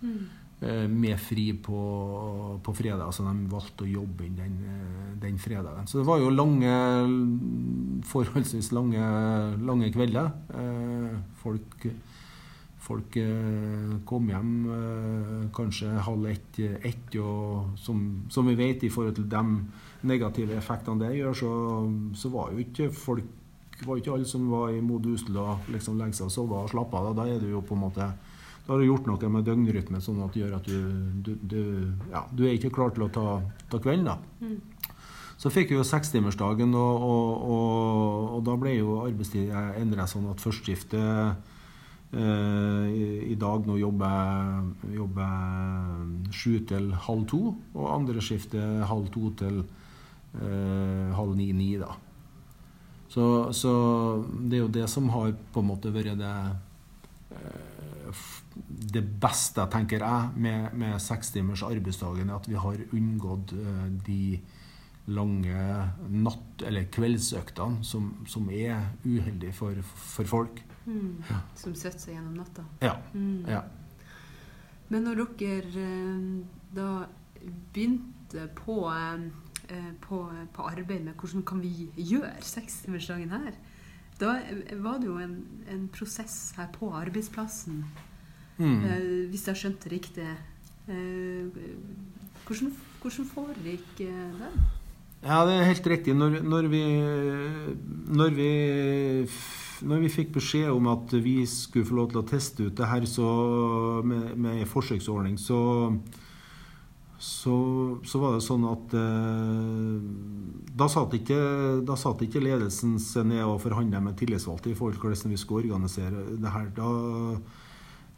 Eh, 0.03 0.42
Med 0.87 1.19
fri 1.19 1.49
på, 1.59 1.79
på 2.63 2.73
fredag, 2.77 3.09
så 3.11 3.25
de 3.25 3.33
valgte 3.51 3.83
å 3.83 3.89
jobbe 3.89 4.23
inn 4.23 4.37
den, 4.37 4.53
eh, 4.69 5.11
den 5.19 5.35
fredagen. 5.41 5.87
Så 5.89 5.99
det 5.99 6.07
var 6.07 6.21
jo 6.21 6.29
lange, 6.31 6.71
forholdsvis 8.07 8.71
lange, 8.71 9.03
lange 9.65 9.91
kvelder. 9.93 10.31
Eh, 10.55 11.21
Folk, 11.43 11.85
folk 12.79 13.15
eh, 13.19 13.95
kom 14.07 14.29
hjem 14.31 14.51
eh, 14.71 15.39
kanskje 15.55 15.91
halv 16.05 16.29
ett, 16.31 16.59
ett 16.87 17.17
og 17.19 17.73
som, 17.75 18.23
som 18.31 18.47
vi 18.47 18.55
vet, 18.55 18.85
i 18.87 18.91
forhold 18.93 19.17
til 19.19 19.27
de 19.27 19.43
negative 20.07 20.55
effektene 20.55 21.03
det 21.03 21.17
gjør, 21.17 21.35
så, 21.35 21.51
så 22.15 22.31
var 22.31 22.53
jo 22.53 22.63
ikke 22.63 22.87
folk 22.95 23.39
var 23.83 23.99
ikke 23.99 24.13
alle 24.13 24.27
som 24.29 24.45
var 24.47 24.71
i 24.71 24.79
modus 24.85 25.25
til 25.27 25.35
å 25.41 25.57
liksom 25.73 25.97
legge 25.99 26.15
seg 26.15 26.29
og 26.29 26.31
sove 26.31 26.59
og 26.63 26.71
slappe 26.71 26.95
av. 26.95 27.11
Da 27.17 27.25
er 27.27 27.41
du 27.41 27.49
jo 27.49 27.63
på 27.65 27.75
en 27.75 27.81
måte 27.83 28.05
da 28.63 28.71
har 28.71 28.79
du 28.79 28.87
gjort 28.87 29.07
noe 29.09 29.29
med 29.31 29.43
døgnrytmen 29.43 30.03
sånn 30.03 30.21
at 30.23 30.35
det 30.35 30.45
gjør 30.45 30.53
at 30.55 30.67
du, 30.69 30.77
du, 31.25 31.33
du, 31.41 31.63
ja, 32.13 32.23
du 32.31 32.45
er 32.47 32.55
ikke 32.55 32.71
klar 32.71 32.93
til 32.95 33.03
å 33.07 33.11
ta, 33.11 33.25
ta 33.71 33.79
kvelden. 33.83 34.07
da. 34.07 34.17
Så 35.35 35.51
fikk 35.51 35.73
vi 35.73 35.75
jo 35.75 35.83
sekstimersdagen, 35.83 36.71
og, 36.79 37.03
og, 37.03 37.41
og, 37.51 38.29
og 38.37 38.45
da 38.47 38.55
ble 38.61 38.77
jo 38.77 39.01
arbeidstida 39.03 39.73
endra 39.81 40.05
sånn 40.07 40.29
at 40.31 40.39
førsteskiftet 40.39 41.35
eh, 42.15 42.85
i, 42.87 43.07
i 43.33 43.35
dag 43.41 43.67
nå 43.67 43.75
jobber, 43.81 44.69
jobber 44.95 46.31
sju 46.31 46.61
til 46.69 46.93
halv 47.07 47.27
to, 47.33 47.41
og 47.75 47.91
andre 47.91 48.23
skiftet 48.23 48.85
halv 48.87 49.11
to 49.11 49.33
til 49.43 49.59
eh, 50.39 51.11
halv 51.17 51.35
ni-ni, 51.35 51.73
da. 51.81 51.91
Så, 53.11 53.25
så 53.51 53.73
det 54.39 54.57
er 54.57 54.63
jo 54.63 54.71
det 54.79 54.87
som 54.89 55.11
har 55.13 55.35
på 55.53 55.61
en 55.61 55.69
måte 55.73 55.91
vært 55.93 56.15
det 56.23 56.33
eh, 57.35 58.23
det 58.93 59.03
beste, 59.21 59.65
tenker 59.71 60.03
jeg, 60.03 60.33
med, 60.35 60.73
med 60.79 60.99
sekstimers 61.01 61.63
arbeidsdagen, 61.67 62.29
er 62.29 62.35
at 62.35 62.49
vi 62.49 62.59
har 62.59 62.83
unngått 62.91 63.53
eh, 63.57 63.87
de 64.07 64.39
lange 65.13 65.63
natt- 66.09 66.63
eller 66.63 66.87
kveldsøktene 66.91 67.83
som, 67.83 68.11
som 68.27 68.47
er 68.49 68.93
uheldige 69.03 69.53
for, 69.55 69.79
for 69.83 70.29
folk. 70.29 70.61
Mm. 70.85 71.23
Ja. 71.29 71.39
Som 71.59 71.75
setter 71.75 71.99
seg 71.99 72.17
gjennom 72.17 72.37
natta. 72.39 72.65
Ja. 72.83 72.97
Mm. 73.13 73.45
ja. 73.47 73.63
Men 74.91 75.07
når 75.07 75.23
dere 75.39 75.87
eh, 75.87 76.63
da 76.75 76.89
begynte 77.43 78.47
på 78.55 78.77
eh, 78.91 79.91
på, 80.01 80.23
på 80.53 80.61
arbeid 80.67 81.03
med 81.03 81.13
hvordan 81.19 81.43
kan 81.47 81.61
vi 81.63 81.89
gjøre 81.97 82.33
sekstimersdagen 82.41 83.31
her. 83.31 83.53
Da 84.19 84.35
var 84.79 84.99
det 85.01 85.07
jo 85.07 85.17
en, 85.17 85.37
en 85.71 85.87
prosess 85.89 86.53
her 86.57 86.67
på 86.73 86.91
arbeidsplassen, 86.93 87.83
Mm. 88.57 88.85
eh, 88.85 89.29
hvis 89.31 89.47
jeg 89.49 89.59
skjønte 89.59 89.91
riktig. 89.91 90.29
Eh, 90.87 91.59
hvordan, 92.45 92.73
hvordan 93.01 93.29
foregikk 93.33 93.85
det? 93.97 94.09
den? 94.39 94.63
Ja, 95.23 95.45
det 95.47 95.55
er 95.55 95.69
helt 95.69 95.87
riktig. 95.87 96.15
Når, 96.15 96.41
når, 96.43 96.67
vi, 96.67 96.83
når, 98.11 98.35
vi, 98.35 98.49
når 99.87 100.03
vi 100.03 100.11
fikk 100.11 100.33
beskjed 100.35 100.67
om 100.73 100.89
at 100.91 101.15
vi 101.23 101.37
skulle 101.47 101.87
få 101.87 101.95
lov 102.01 102.11
til 102.11 102.19
å 102.19 102.27
teste 102.27 102.67
ut 102.67 102.75
det 102.77 102.89
her 102.91 103.07
så, 103.07 103.29
med, 104.03 104.35
med 104.35 104.65
forsøksordning, 104.67 105.39
så, 105.39 105.61
så, 107.15 107.55
så 108.03 108.19
var 108.19 108.35
det 108.35 108.43
sånn 108.43 108.67
at 108.67 108.97
eh, 108.99 109.97
da, 110.75 110.91
satt 110.91 111.15
ikke, 111.15 111.39
da 111.87 111.95
satt 111.95 112.27
ikke 112.27 112.43
ledelsen 112.43 112.99
seg 112.99 113.31
ned 113.31 113.47
og 113.47 113.61
forhandla 113.63 114.03
med 114.03 114.19
tillitsvalgte 114.19 114.73
i 114.73 114.77
forhold 114.77 114.99
til 114.99 115.07
hvordan 115.07 115.37
vi 115.37 115.43
skulle 115.45 115.71
organisere 115.71 116.27
det 116.35 116.51
her. 116.51 116.67
Da, 116.75 116.91
Eh, 117.39 117.62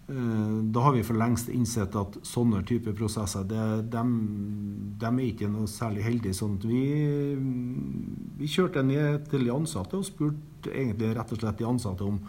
Da 0.05 0.81
har 0.85 0.93
vi 0.93 1.01
for 1.01 1.17
lengst 1.17 1.47
innsett 1.49 1.95
at 1.97 2.19
sånne 2.29 2.59
typer 2.69 2.93
prosesser 2.93 3.41
det, 3.49 3.61
dem, 3.89 4.11
dem 5.01 5.17
er 5.17 5.31
ikke 5.31 5.49
noe 5.49 5.65
særlig 5.71 6.03
heldige. 6.05 6.35
Sånn 6.37 6.59
at 6.59 6.67
vi, 6.69 6.83
vi 8.37 8.49
kjørte 8.51 8.83
ned 8.85 9.25
til 9.31 9.47
de 9.47 9.53
ansatte 9.55 9.97
og 9.97 10.05
spurte 10.05 10.69
egentlig 10.69 11.09
rett 11.17 11.33
og 11.33 11.41
slett 11.41 11.57
de 11.57 11.69
ansatte 11.69 12.05
om 12.05 12.19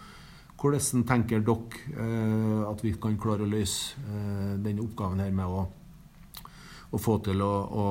hvordan 0.57 1.05
tenker 1.05 1.43
dere 1.45 1.83
eh, 2.01 2.63
at 2.71 2.85
vi 2.85 2.95
kan 3.01 3.19
klare 3.21 3.45
å 3.45 3.51
løse 3.51 4.01
eh, 4.01 4.55
denne 4.63 4.85
oppgaven 4.85 5.21
her 5.21 5.35
med 5.37 5.53
å, 5.53 5.67
å 6.91 7.01
få 7.01 7.19
til 7.27 7.45
å, 7.45 7.53
å, 7.69 7.87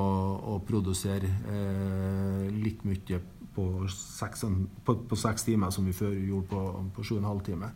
å 0.56 0.60
produsere 0.66 1.30
eh, 1.52 2.48
litt 2.56 2.82
mye 2.90 3.22
på 3.56 3.68
seks, 3.92 4.48
på, 4.84 4.98
på 5.08 5.20
seks 5.20 5.46
timer 5.48 5.72
som 5.72 5.86
vi 5.86 5.94
før 5.96 6.16
gjorde 6.18 6.50
på, 6.52 6.64
på 6.96 7.06
sju 7.06 7.18
og 7.20 7.22
en 7.22 7.30
halv 7.30 7.46
time. 7.46 7.70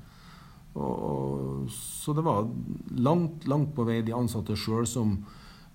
Og, 0.80 1.04
og, 1.10 1.70
så 1.74 2.16
det 2.16 2.24
var 2.26 2.48
langt, 2.98 3.48
langt 3.52 3.76
på 3.76 3.86
vei 3.88 4.00
de 4.06 4.16
ansatte 4.16 4.56
sjøl 4.58 4.88
som 4.88 5.18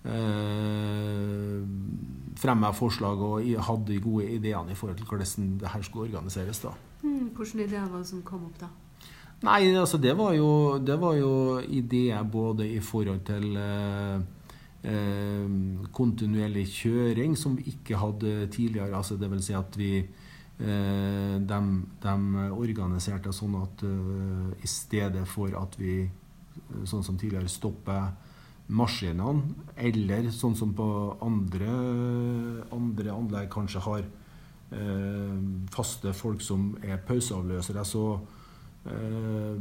eh, 0.08 1.61
fremma 2.40 2.73
forslag 2.76 3.20
og 3.25 3.50
hadde 3.68 3.92
de 3.92 4.00
gode 4.04 4.30
ideene 4.38 4.73
i 4.73 4.78
forhold 4.78 4.99
til 5.00 5.11
hvordan 5.11 5.52
det 5.61 5.75
her 5.75 5.84
skulle 5.84 6.08
organiseres. 6.08 6.64
da. 6.64 6.73
Hmm, 7.02 7.28
hvilke 7.37 7.66
ideer 7.66 7.87
var 7.90 8.00
det 8.00 8.08
som 8.08 8.25
kom 8.25 8.49
opp 8.49 8.58
da? 8.62 8.70
Nei, 9.44 9.75
altså 9.76 9.99
det 10.00 10.14
var 10.16 10.32
jo, 10.32 10.78
det 10.80 10.96
var 11.00 11.18
jo 11.18 11.61
ideer 11.61 12.23
både 12.23 12.68
i 12.70 12.80
forhold 12.80 13.20
til 13.28 13.56
eh, 13.61 14.20
eh, 14.88 15.49
kontinuerlig 15.92 16.64
kjøring, 16.73 17.37
som 17.37 17.58
vi 17.58 17.75
ikke 17.75 17.99
hadde 18.00 18.46
tidligere. 18.54 18.96
Altså 18.96 19.18
det 19.20 19.30
vil 19.30 19.42
si 19.44 19.52
at 19.58 19.76
vi 19.76 19.99
de, 20.58 21.61
de 22.02 22.14
organiserte 22.54 23.32
sånn 23.34 23.56
at 23.58 23.82
eh, 23.82 24.52
i 24.62 24.70
stedet 24.70 25.25
for 25.26 25.54
at 25.58 25.75
vi 25.80 26.04
eh, 26.04 26.84
sånn 26.87 27.02
som 27.02 27.18
tidligere 27.18 27.50
stopper 27.50 28.12
maskinene, 28.75 29.42
eller 29.76 30.30
sånn 30.32 30.54
som 30.56 30.70
på 30.76 30.87
andre, 31.26 31.73
andre 32.73 33.12
anlegg 33.12 33.50
kanskje 33.52 33.82
har 33.84 34.06
eh, 34.06 35.37
faste 35.75 36.14
folk 36.16 36.40
som 36.40 36.70
er 36.80 37.02
pauseavløsere, 37.04 37.84
så 37.84 38.06
eh, 38.88 39.58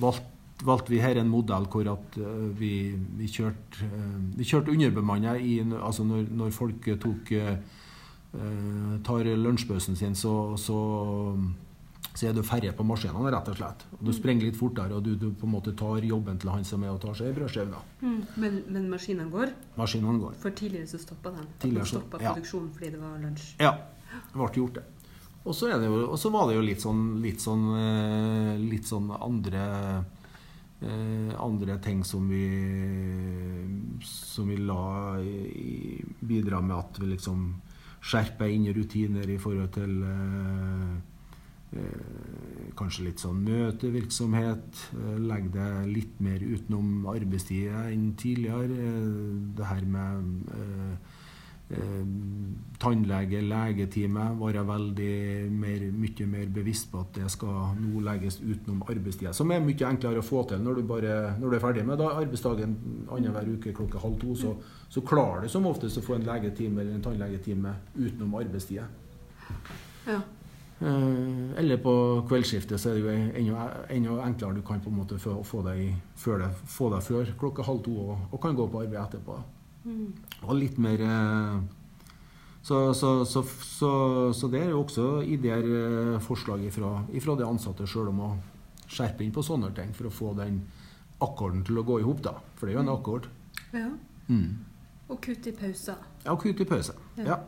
valgte 0.00 0.38
valgte 0.64 0.92
vi 0.92 1.00
her 1.00 1.18
en 1.20 1.30
modell 1.30 1.66
hvor 1.72 1.88
at 1.92 2.16
eh, 2.20 2.48
vi, 2.58 2.72
vi 3.18 3.28
kjørte 3.30 3.86
uh, 3.86 4.42
kjørt 4.44 4.70
underbemanna 4.72 5.36
altså 5.80 6.04
når, 6.06 6.26
når 6.36 6.52
folk 6.54 6.90
tok 7.02 7.32
eh, 7.36 7.52
eh, 7.54 7.58
tar 8.30 9.26
lunsjpausen 9.36 9.96
sin, 9.96 10.14
så, 10.14 10.56
så, 10.56 10.76
så 12.14 12.28
er 12.28 12.36
du 12.36 12.42
færre 12.46 12.70
på 12.76 12.86
maskinene, 12.86 13.32
rett 13.34 13.50
og 13.50 13.58
slett. 13.58 13.82
Og 13.98 14.04
du 14.06 14.12
sprenger 14.14 14.46
litt 14.46 14.58
fortere, 14.58 14.94
og 14.94 15.02
du, 15.06 15.16
du 15.18 15.30
på 15.34 15.48
en 15.48 15.54
måte 15.56 15.74
tar 15.78 16.06
jobben 16.06 16.38
til 16.38 16.52
han 16.52 16.66
som 16.66 16.84
er 16.86 16.94
og 16.94 17.00
tar 17.02 17.18
seg 17.18 17.32
en 17.32 17.40
brødskive. 17.40 17.82
Hmm, 18.04 18.22
men, 18.42 18.62
men 18.70 18.86
maskinene 18.92 19.30
går? 19.32 19.52
Maskinene 19.80 20.22
går. 20.22 20.38
For 20.42 20.54
tidligere 20.62 20.92
så 20.92 21.02
stoppa 21.02 21.34
den. 21.34 21.50
Tidligere 21.64 21.90
stoppa 21.96 22.22
ja. 22.22 22.30
produksjonen 22.30 22.70
fordi 22.76 22.94
det 22.94 23.02
var 23.02 23.18
lunsj. 23.24 23.50
Ja, 23.58 23.74
det 24.14 24.38
ble 24.38 24.50
gjort 24.62 24.78
det. 24.78 24.86
Og 25.40 25.56
så, 25.56 25.70
er 25.72 25.80
det 25.80 25.88
jo, 25.88 26.00
og 26.04 26.18
så 26.20 26.30
var 26.32 26.50
det 26.50 26.58
jo 26.58 26.64
litt 26.64 26.82
sånn, 26.84 27.04
litt 27.24 27.40
sånn, 27.40 27.62
eh, 27.80 28.56
litt 28.60 28.86
sånn 28.86 29.08
andre 29.16 29.62
eh, 30.84 31.32
andre 31.40 31.78
ting 31.80 32.02
som 32.04 32.28
vi 32.28 32.44
som 34.04 34.48
vi 34.48 34.58
la 34.60 35.16
i, 35.20 36.00
bidra 36.20 36.60
med 36.60 36.76
at 36.76 37.00
vi 37.00 37.14
liksom 37.14 37.48
skjerper 38.00 38.50
inn 38.50 38.68
rutiner 38.74 39.28
i 39.28 39.38
forhold 39.40 39.72
til 39.76 40.02
eh, 40.08 40.94
eh, 41.76 42.68
kanskje 42.78 43.06
litt 43.08 43.22
sånn 43.22 43.42
møtevirksomhet. 43.44 44.84
Eh, 44.96 45.16
Legg 45.30 45.50
det 45.54 45.70
litt 45.90 46.20
mer 46.24 46.42
utenom 46.44 47.06
arbeidstida 47.12 47.88
enn 47.92 48.14
tidligere. 48.20 48.78
Eh, 48.90 49.10
det 49.58 49.68
her 49.68 49.84
med 49.84 50.54
eh, 50.56 51.18
tannlege, 52.80 53.42
legetime, 53.44 54.24
være 54.40 54.62
veldig 54.66 55.12
mer, 55.52 55.84
mye 55.92 56.26
mer 56.26 56.48
bevisst 56.54 56.88
på 56.90 57.02
at 57.04 57.20
det 57.20 57.28
skal 57.30 57.76
nå 57.78 58.00
legges 58.06 58.40
utenom 58.40 58.82
arbeidstida. 58.88 59.34
Som 59.36 59.52
er 59.52 59.62
mye 59.62 59.86
enklere 59.86 60.22
å 60.22 60.26
få 60.26 60.42
til 60.50 60.64
når 60.64 60.80
du, 60.80 60.82
bare, 60.88 61.14
når 61.38 61.46
du 61.52 61.58
er 61.58 61.62
ferdig 61.62 61.84
med 61.86 62.00
da, 62.00 62.10
arbeidsdagen 62.22 62.74
annenhver 63.12 63.52
uke 63.54 63.74
klokka 63.76 64.02
halv 64.02 64.18
to. 64.22 64.34
Så, 64.38 64.56
så 64.90 65.04
klarer 65.06 65.44
du 65.44 65.52
som 65.52 65.68
oftest 65.70 66.00
å 66.00 66.04
få 66.04 66.16
en 66.16 66.26
legetime 66.26 66.82
eller 66.82 66.96
en 66.96 67.06
tannlegetime 67.06 67.76
utenom 68.00 68.36
arbeidstida. 68.40 68.88
Ja. 70.08 70.20
Eh, 70.80 71.60
eller 71.60 71.76
på 71.84 71.94
kveldsskiftet 72.28 72.80
så 72.80 72.90
er 72.90 72.98
det 72.98 73.04
jo 73.04 73.12
enda, 73.12 73.70
enda 73.92 74.20
enklere. 74.24 74.56
Du 74.58 74.66
kan 74.66 74.80
på 74.80 74.90
en 74.90 75.00
måte 75.02 75.20
få, 75.20 75.36
få, 75.44 75.62
deg, 75.68 75.92
før 76.16 76.46
det, 76.46 76.52
få 76.64 76.90
deg 76.94 77.04
før 77.04 77.32
klokka 77.44 77.68
halv 77.68 77.84
to 77.84 77.96
og, 78.08 78.28
og 78.32 78.42
kan 78.42 78.56
gå 78.56 78.70
på 78.72 78.86
arbeid 78.86 79.02
etterpå. 79.04 79.42
Hmm. 79.84 80.12
Og 80.44 80.56
litt 80.58 80.78
mer 80.80 81.00
eh, 81.00 81.60
så, 82.62 82.92
så, 82.94 83.12
så, 83.24 83.42
så, 83.64 83.92
så 84.36 84.50
det 84.52 84.64
er 84.66 84.72
jo 84.74 84.82
også 84.82 85.06
ideer, 85.24 85.64
eh, 85.64 86.18
forslag 86.24 86.66
ifra 86.68 87.36
de 87.38 87.46
ansatte 87.46 87.88
sjøl 87.88 88.10
om 88.12 88.24
å 88.26 88.30
skjerpe 88.90 89.24
inn 89.24 89.32
på 89.32 89.44
sånne 89.46 89.72
ting 89.76 89.94
for 89.96 90.10
å 90.10 90.14
få 90.14 90.34
den 90.38 90.60
akkorden 91.24 91.62
til 91.64 91.80
å 91.80 91.86
gå 91.86 92.00
i 92.00 92.04
hop, 92.04 92.20
da. 92.24 92.36
For 92.58 92.66
det 92.66 92.74
er 92.74 92.80
jo 92.80 92.84
en 92.86 92.96
akkord. 92.96 93.30
ja. 93.72 93.90
Mm. 94.30 94.66
Og 95.10 95.18
kutt 95.24 95.46
i 95.50 95.52
pauser. 95.58 95.96
Ja, 96.22 96.36
kutt 96.38 96.60
i 96.62 96.64
pauser. 96.68 96.94
Ja. 97.18 97.32
Ja. 97.32 97.38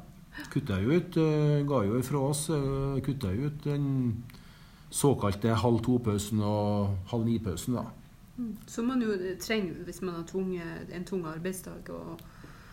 Kutta 0.51 0.81
jo 0.83 0.97
ut, 0.97 1.17
eh, 1.21 1.61
ga 1.69 1.83
jo 1.87 1.99
ifra 2.01 2.19
oss, 2.33 2.49
kutta 3.07 3.31
jo 3.37 3.47
ut 3.53 3.61
den 3.62 3.85
såkalte 4.91 5.55
halv 5.61 5.79
to-pausen 5.85 6.41
og 6.43 6.97
halv 7.12 7.29
ni-pausen, 7.29 7.77
da. 7.79 7.85
Som 8.67 8.87
man 8.87 9.03
jo 9.03 9.12
trenger 9.41 9.85
hvis 9.85 10.03
man 10.03 10.15
har 10.15 10.23
tunge, 10.25 10.62
en 10.93 11.05
tung 11.05 11.25
arbeidsdag. 11.27 11.91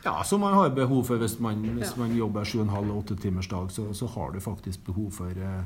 Ja, 0.05 0.23
som 0.23 0.39
man 0.39 0.53
har 0.53 0.69
behov 0.69 1.03
for 1.05 1.17
hvis 1.17 1.39
man, 1.39 1.55
hvis 1.75 1.91
Ja. 1.95 1.97
man 1.99 2.15
jobber 2.15 2.43
sju 2.43 2.59
og 2.59 2.63
en 2.63 2.69
halv, 2.69 2.91
åtte 2.97 3.15
timers 3.15 3.47
dag, 3.47 3.71
så, 3.71 3.93
så 3.93 4.07
har 4.07 4.31
du 4.31 4.39
faktisk 4.39 4.85
behov 4.85 5.11
for 5.11 5.25
eh, 5.29 5.63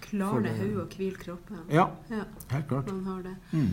klarne 0.00 0.42
det- 0.48 0.58
hodet 0.58 0.80
og 0.80 0.88
hvile 0.96 1.16
kroppen. 1.16 1.56
Ja, 1.70 1.86
Ja, 2.10 2.22
helt 2.50 2.68
klart. 2.68 2.86
man 2.92 3.04
har 3.04 3.22
det. 3.22 3.36
Mm. 3.52 3.68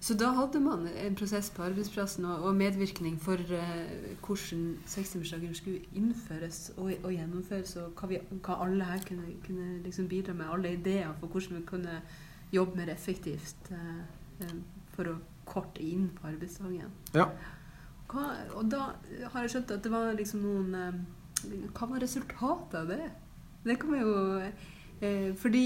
Så 0.00 0.14
da 0.16 0.30
hadde 0.32 0.60
man 0.60 0.86
en 1.06 1.14
prosess 1.14 1.50
på 1.50 1.62
arbeidsplassen 1.62 2.24
og, 2.24 2.42
og 2.44 2.54
medvirkning 2.56 3.18
for 3.20 3.32
eh, 3.34 4.16
hvordan 4.26 4.76
sekstimersdagen 4.86 5.54
skulle 5.54 5.80
innføres 5.94 6.72
og, 6.76 6.92
og 7.04 7.10
gjennomføres, 7.12 7.76
og 7.76 7.90
hva, 8.00 8.06
vi, 8.08 8.18
hva 8.46 8.62
alle 8.64 8.84
her 8.84 8.98
kunne, 9.08 9.26
kunne 9.46 9.82
liksom 9.84 10.08
bidra 10.08 10.32
med. 10.32 10.46
Alle 10.52 10.72
ideer 10.72 11.12
for 11.20 11.26
hvordan 11.26 11.56
vi 11.58 11.62
kunne 11.66 12.00
jobbe 12.52 12.76
mer 12.76 12.88
effektivt 12.94 13.56
eh, 13.70 14.00
eh, 14.40 14.54
for 14.94 15.10
å 15.10 15.16
korte 15.48 15.82
inn 15.82 16.10
på 16.14 16.28
arbeidsdagen. 16.30 16.90
Ja. 17.14 17.28
Hva, 18.10 18.26
og 18.58 18.68
da 18.70 18.92
har 19.32 19.44
jeg 19.44 19.52
skjønt 19.54 19.70
at 19.76 19.84
det 19.86 19.92
var 19.92 20.12
liksom 20.18 20.42
noen 20.42 20.74
eh, 20.74 21.00
Hva 21.76 21.86
var 21.92 22.02
resultatet 22.02 22.74
av 22.80 22.88
det? 22.90 23.06
Det 23.64 23.76
kan 23.78 23.92
vi 23.94 24.00
jo 24.00 24.14
eh, 24.42 25.30
Fordi 25.38 25.62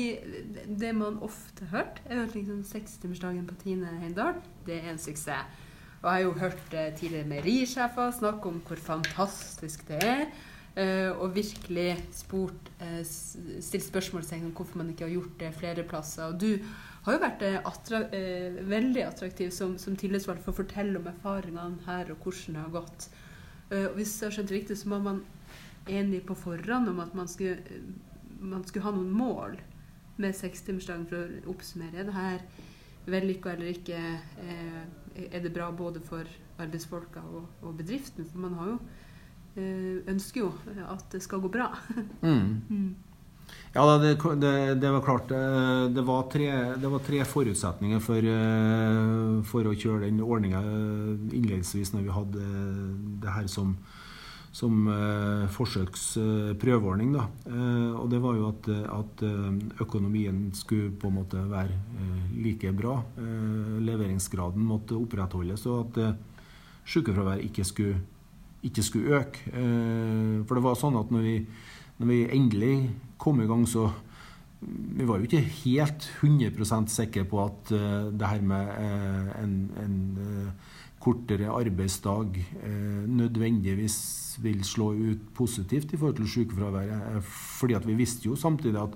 det 0.69 0.91
man 0.97 1.17
ofte 1.25 1.65
har 1.71 1.79
hørt, 1.79 2.03
er 2.05 2.21
at 2.27 2.35
liksom 2.37 2.61
sekstimersdagen 2.69 3.47
på 3.49 3.57
Tine 3.63 3.95
Heimdal, 4.03 4.43
det 4.67 4.77
er 4.83 4.91
en 4.93 5.01
suksess. 5.01 5.63
Og 6.03 6.11
jeg 6.11 6.13
har 6.13 6.25
jo 6.27 6.33
hørt 6.37 6.75
eh, 6.77 6.91
tidligere 6.99 7.29
meierisjefer 7.33 8.11
snakke 8.19 8.51
om 8.53 8.61
hvor 8.69 8.77
fantastisk 8.77 9.87
det 9.89 10.03
er. 10.05 10.27
eh, 10.77 11.11
og 11.17 11.33
virkelig 11.37 11.97
spurt, 12.13 12.69
eh, 12.83 13.01
stilt 13.07 13.87
spørsmålstegn 13.87 14.45
om 14.45 14.53
hvorfor 14.53 14.83
man 14.83 14.91
ikke 14.91 15.07
har 15.07 15.15
gjort 15.15 15.41
det 15.41 15.55
flere 15.55 15.83
plasser. 15.89 16.25
Og 16.29 16.41
du 16.41 16.59
har 17.05 17.17
jo 17.17 17.23
vært 17.23 17.45
eh, 17.45 17.61
attra 17.69 18.01
eh, 18.17 18.57
veldig 18.65 19.05
attraktiv 19.05 19.53
som, 19.53 19.77
som 19.81 19.97
tillitsvalgt 20.01 20.45
for 20.45 20.55
å 20.55 20.63
fortelle 20.63 20.99
om 21.01 21.09
erfaringene 21.11 21.85
her 21.89 22.13
og 22.15 22.25
hvordan 22.25 22.57
det 22.57 22.65
har 22.65 22.75
gått. 22.79 23.09
Uh, 23.71 23.87
og 23.89 23.95
hvis 23.99 24.11
jeg 24.21 24.29
har 24.29 24.35
skjønt 24.37 24.51
det 24.51 24.59
riktig, 24.59 24.77
så 24.77 24.91
var 24.93 25.05
man 25.05 25.23
enig 25.91 26.27
på 26.27 26.35
forhånd 26.35 26.89
om 26.89 27.01
at 27.01 27.15
man 27.15 27.29
skulle, 27.29 27.59
eh, 27.69 27.83
man 28.41 28.65
skulle 28.65 28.85
ha 28.85 28.93
noen 28.95 29.13
mål 29.13 29.59
med 30.17 30.37
sekstimersdagen 30.37 31.07
for 31.11 31.19
å 31.19 31.55
oppsummere. 31.55 32.01
Er 32.01 32.05
det 32.09 32.15
her 32.17 32.45
vellykka 33.07 33.53
eller 33.53 33.73
ikke? 33.73 34.01
Eh, 34.41 34.83
er 35.31 35.41
det 35.41 35.53
bra 35.55 35.71
både 35.73 36.01
for 36.03 36.29
arbeidsfolka 36.59 37.21
og, 37.21 37.49
og 37.63 37.77
bedriften? 37.79 38.27
For 38.31 38.39
man 38.39 38.55
har 38.59 38.71
jo 38.73 38.79
eh, 39.57 39.99
ønsker 40.11 40.41
jo 40.41 40.53
at 40.89 41.05
det 41.13 41.23
skal 41.23 41.43
gå 41.45 41.53
bra. 41.53 41.73
Mm. 42.23 42.95
Ja, 43.75 43.99
det, 43.99 44.15
det, 44.39 44.75
det 44.79 44.91
var 44.91 45.03
klart 45.03 45.29
det, 45.29 45.39
det, 45.97 46.03
var 46.07 46.29
tre, 46.31 46.47
det 46.79 46.91
var 46.93 47.03
tre 47.03 47.25
forutsetninger 47.27 47.99
for, 48.03 48.23
eh, 48.23 49.43
for 49.51 49.67
å 49.67 49.75
kjøre 49.75 50.07
den 50.07 50.23
ordninga 50.23 50.61
innledningsvis 50.63 51.91
når 51.97 52.05
vi 52.07 52.15
hadde 52.15 52.45
det 53.25 53.35
her 53.35 53.49
som, 53.51 53.75
som 54.55 54.87
forsøksprøveordning. 54.87 55.51
forsøks 55.57 56.07
prøveordning. 56.63 57.17
Da. 57.19 57.27
Og 57.99 58.07
det 58.13 58.23
var 58.23 58.39
jo 58.39 58.47
at, 58.53 58.71
at 59.01 59.27
økonomien 59.83 60.47
skulle 60.55 60.95
på 60.95 61.11
en 61.11 61.19
måte 61.19 61.43
være 61.51 61.75
like 62.39 62.71
bra. 62.79 63.01
leveringsgraden 63.19 64.63
måtte 64.63 64.95
opprettholdes, 64.95 65.67
og 65.67 65.99
at 65.99 66.15
sykefravær 66.87 67.43
ikke 67.43 67.67
skulle, 67.67 67.99
ikke 68.63 68.87
skulle 68.87 69.19
øke. 69.19 69.51
for 70.47 70.55
det 70.55 70.63
var 70.71 70.79
sånn 70.79 71.03
at 71.03 71.11
når 71.11 71.27
vi, 71.27 71.39
når 71.99 72.11
vi 72.11 72.21
endelig 72.35 72.75
kom 73.19 73.41
i 73.41 73.49
gang, 73.49 73.67
så 73.69 73.89
vi 74.65 75.05
var 75.05 75.21
jo 75.21 75.29
ikke 75.29 75.43
helt 75.65 76.07
100% 76.23 76.93
sikre 76.93 77.25
på 77.29 77.41
at 77.43 77.73
uh, 77.75 78.11
det 78.15 78.31
her 78.31 78.45
med 78.47 78.71
uh, 78.81 79.35
en, 79.43 79.57
en 79.83 79.97
uh, 80.19 80.77
kortere 81.05 81.51
arbeidsdag 81.53 82.39
nødvendigvis 83.13 84.39
vil 84.41 84.63
slå 84.65 84.87
ut 84.97 85.27
positivt 85.37 85.93
i 85.93 85.99
forhold 86.01 86.17
til 86.17 86.31
sykefraværet. 86.33 87.19
Fordi 87.61 87.75
at 87.77 87.85
vi 87.85 87.99
visste 87.99 88.31
jo 88.31 88.39
samtidig 88.41 88.81
at 88.81 88.95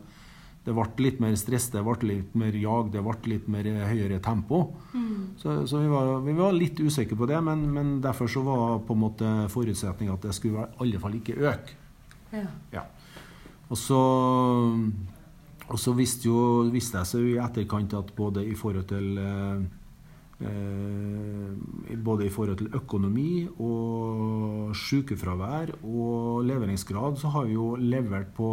det 0.64 0.72
ble 0.72 1.04
litt 1.04 1.20
mer 1.20 1.36
stress, 1.36 1.68
det 1.72 1.82
ble 1.84 2.08
litt 2.08 2.32
mer 2.38 2.56
jag, 2.56 2.88
det 2.94 3.02
ble 3.04 3.34
litt 3.34 3.50
mer 3.52 3.68
høyere 3.90 4.22
tempo. 4.24 4.62
Mm. 4.94 5.36
Så, 5.36 5.58
så 5.68 5.82
vi, 5.82 5.90
var, 5.92 6.14
vi, 6.24 6.34
var, 6.38 6.56
litt 6.56 6.80
usikre 6.80 7.16
på 7.16 7.28
det, 7.28 7.42
men, 7.44 7.66
men, 7.76 7.92
derfor 8.04 8.32
så 8.32 8.40
var 8.46 8.80
på 8.88 8.96
en 8.96 9.04
måte 9.04 9.34
forutsetninga 9.52 10.16
at 10.16 10.24
det 10.28 10.34
skulle 10.36 10.64
i 10.64 10.80
alle 10.84 11.02
fall 11.02 11.20
ikke 11.20 11.36
øke. 11.44 11.76
Ja. 12.32 12.46
ja. 12.72 12.84
Og 13.68 13.76
så, 13.76 13.98
og 15.68 15.80
så 15.80 15.92
visste, 15.96 16.28
jo, 16.30 16.68
visste 16.72 17.00
jeg 17.00 17.10
så 17.10 17.20
i 17.20 17.36
etterkant 17.40 17.96
at 17.98 18.14
både 18.16 18.46
i 18.48 18.56
forhold 18.56 18.88
til 18.88 19.18
eh, 19.20 19.66
eh, 20.48 21.96
både 22.04 22.26
i 22.26 22.32
forhold 22.32 22.60
til 22.62 22.72
økonomi 22.78 23.46
og 23.60 24.74
sykefravær 24.76 25.74
og 25.82 26.44
leveringsgrad, 26.48 27.18
så 27.20 27.32
har 27.34 27.48
vi 27.48 27.58
jo 27.58 27.74
levert 27.76 28.32
på, 28.36 28.50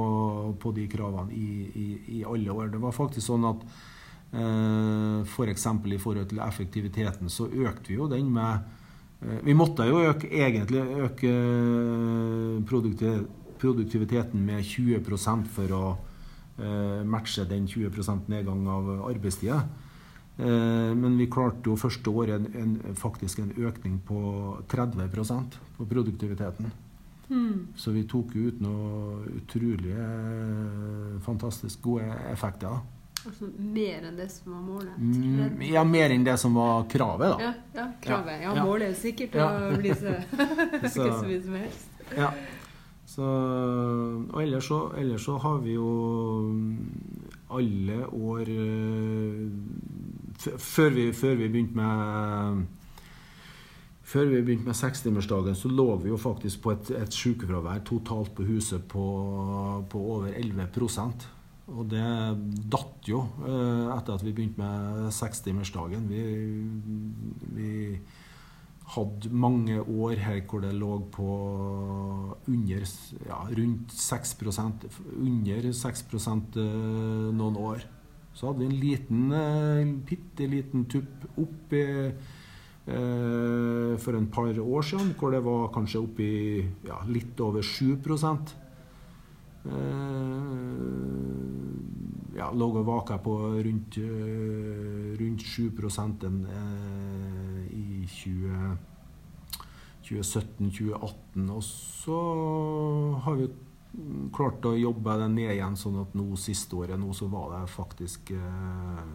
på 0.59 0.73
de 0.75 0.87
kravene 0.91 1.31
i, 1.35 1.49
i, 1.71 1.87
i, 2.19 2.23
alle 2.27 2.51
år. 2.51 2.73
Det 2.73 2.81
var 2.83 2.95
faktisk 2.95 3.27
sånn 3.29 3.47
at 3.47 3.63
eh, 4.35 5.21
f.eks. 5.23 5.69
For 5.69 5.93
i 5.95 6.01
forhold 6.01 6.33
til 6.33 6.43
effektiviteten 6.43 7.31
så 7.31 7.47
økte 7.47 7.93
vi 7.93 8.01
jo 8.01 8.11
den 8.11 8.27
med 8.35 8.67
eh, 9.23 9.39
Vi 9.47 9.55
måtte 9.55 9.87
jo 9.87 10.03
øke, 10.09 10.27
egentlig 10.27 10.83
øke 11.07 11.33
produktivitet 12.67 13.44
produktiviteten 13.61 14.45
med 14.45 14.65
20 14.65 15.47
for 15.53 15.73
å 15.75 15.83
eh, 16.59 17.03
matche 17.03 17.45
den 17.49 17.67
20% 17.67 18.29
nedgang 18.31 18.67
av 18.67 18.89
arbeidstida. 19.09 19.63
Eh, 20.37 20.95
men 20.95 21.17
vi 21.17 21.29
klarte 21.31 21.69
jo 21.69 21.77
første 21.79 22.09
året 22.11 22.35
en, 22.35 22.73
en, 22.85 22.95
faktisk 22.95 23.39
en 23.39 23.53
økning 23.55 23.99
på 24.07 24.57
30% 24.71 25.61
på 25.77 25.85
produktiviteten. 25.85 26.71
Mm. 27.29 27.67
Så 27.75 27.91
vi 27.91 28.03
tok 28.05 28.35
ut 28.35 28.59
noe 28.61 29.23
utrolig 29.39 29.95
eh, 29.95 31.15
fantastisk 31.25 31.81
gode 31.87 32.11
effekter. 32.31 32.83
Altså 33.25 33.47
mer 33.57 34.03
enn 34.05 34.19
det 34.19 34.27
som 34.29 34.53
var 34.53 34.65
målet? 34.67 34.97
Mm, 34.99 35.61
ja, 35.65 35.81
mer 35.87 36.13
enn 36.13 36.25
det 36.27 36.35
som 36.37 36.53
var 36.59 36.83
kravet, 36.91 37.31
da. 37.31 37.47
Ja, 37.47 37.53
ja 37.79 37.85
kravet. 38.03 38.43
Ja, 38.43 38.53
målet 38.59 38.91
er 38.91 38.99
sikkert 38.99 39.39
ja. 39.39 39.47
å 39.49 39.71
bli 39.79 39.95
så, 39.97 40.13
ikke 40.77 40.91
så 41.23 41.23
mye 41.23 41.41
som 41.47 41.57
helst. 41.57 42.05
Ja. 42.13 42.29
Så, 43.15 43.25
og 44.33 44.39
ellers 44.41 44.65
så, 44.67 44.79
ellers 44.99 45.23
så, 45.23 45.37
har 45.39 45.61
vi 45.63 45.77
jo 45.77 45.89
alle 47.55 48.01
år 48.11 48.49
eh, 48.51 49.45
før 50.59 50.89
vi, 50.97 51.05
før 51.15 51.37
vi 51.39 51.47
begynte 51.47 51.79
med 51.79 52.65
før 54.05 54.27
vi 54.29 54.41
begynte 54.41 54.67
med 54.67 54.77
sekstimersdagen, 54.77 55.55
så 55.57 55.71
lå 55.71 55.87
vi 56.03 56.11
jo 56.11 56.17
faktisk 56.19 56.61
på 56.65 56.75
et, 56.75 56.91
et 56.99 57.15
sykefravær 57.15 57.79
totalt 57.87 58.35
på 58.35 58.45
huset 58.45 58.83
på, 58.91 59.05
på 59.89 60.01
over 60.17 60.35
11% 60.35 61.25
Og 61.71 61.87
det 61.89 62.03
datt 62.69 63.09
jo 63.09 63.23
eh, 63.47 63.95
etter 63.95 64.13
at 64.13 64.27
vi 64.27 64.35
begynte 64.35 64.61
med 64.61 65.09
sekstimersdagen. 65.15 66.05
Vi, 66.11 66.21
vi 67.55 67.71
hadde 68.93 69.31
mange 69.33 69.79
år 69.81 70.19
her 70.21 70.41
hvor 70.45 70.61
det 70.61 70.73
lå 70.77 70.99
på 71.13 71.27
under, 72.51 72.85
ja, 73.25 73.39
rundt 73.57 73.93
6% 73.97 74.85
under 75.15 75.71
6 75.73 76.03
eh, 76.13 77.31
noen 77.33 77.57
år. 77.57 77.85
Så 78.35 78.47
hadde 78.47 78.59
vi 78.61 78.65
en 78.69 78.79
liten, 78.79 79.31
eh, 79.33 79.85
bitte 80.05 80.47
liten 80.51 80.85
tupp 80.91 81.25
opp 81.39 81.73
eh, 81.73 82.11
for 83.97 84.13
en 84.13 84.27
par 84.29 84.59
år 84.59 84.81
siden, 84.85 85.15
hvor 85.17 85.31
det 85.33 85.41
var 85.43 85.71
kanskje 85.73 86.03
opp 86.03 86.19
i 86.21 86.61
ja, 86.85 87.01
litt 87.09 87.39
over 87.41 87.61
7 87.65 87.95
eh, 87.95 88.05
ja, 92.35 92.51
lå 92.53 92.67
og 92.69 92.85
vaka 92.85 93.17
på 93.17 93.33
rundt, 93.65 93.97
eh, 93.97 95.17
rundt 95.17 95.41
7 95.41 95.71
eh, 95.73 97.24
i 98.05 98.09
2017-2018. 100.05 101.49
Og 101.51 101.63
så 101.65 102.19
har 103.25 103.39
vi 103.39 103.49
klart 104.35 104.65
å 104.67 104.75
jobbe 104.77 105.15
det 105.21 105.29
ned 105.33 105.53
igjen, 105.55 105.77
sånn 105.79 106.01
at 106.03 106.15
nå 106.17 106.35
siste 106.39 106.77
året 106.77 106.99
nå 106.99 107.13
så 107.15 107.29
var 107.31 107.53
det 107.53 107.63
faktisk 107.71 108.33
eh, 108.35 109.13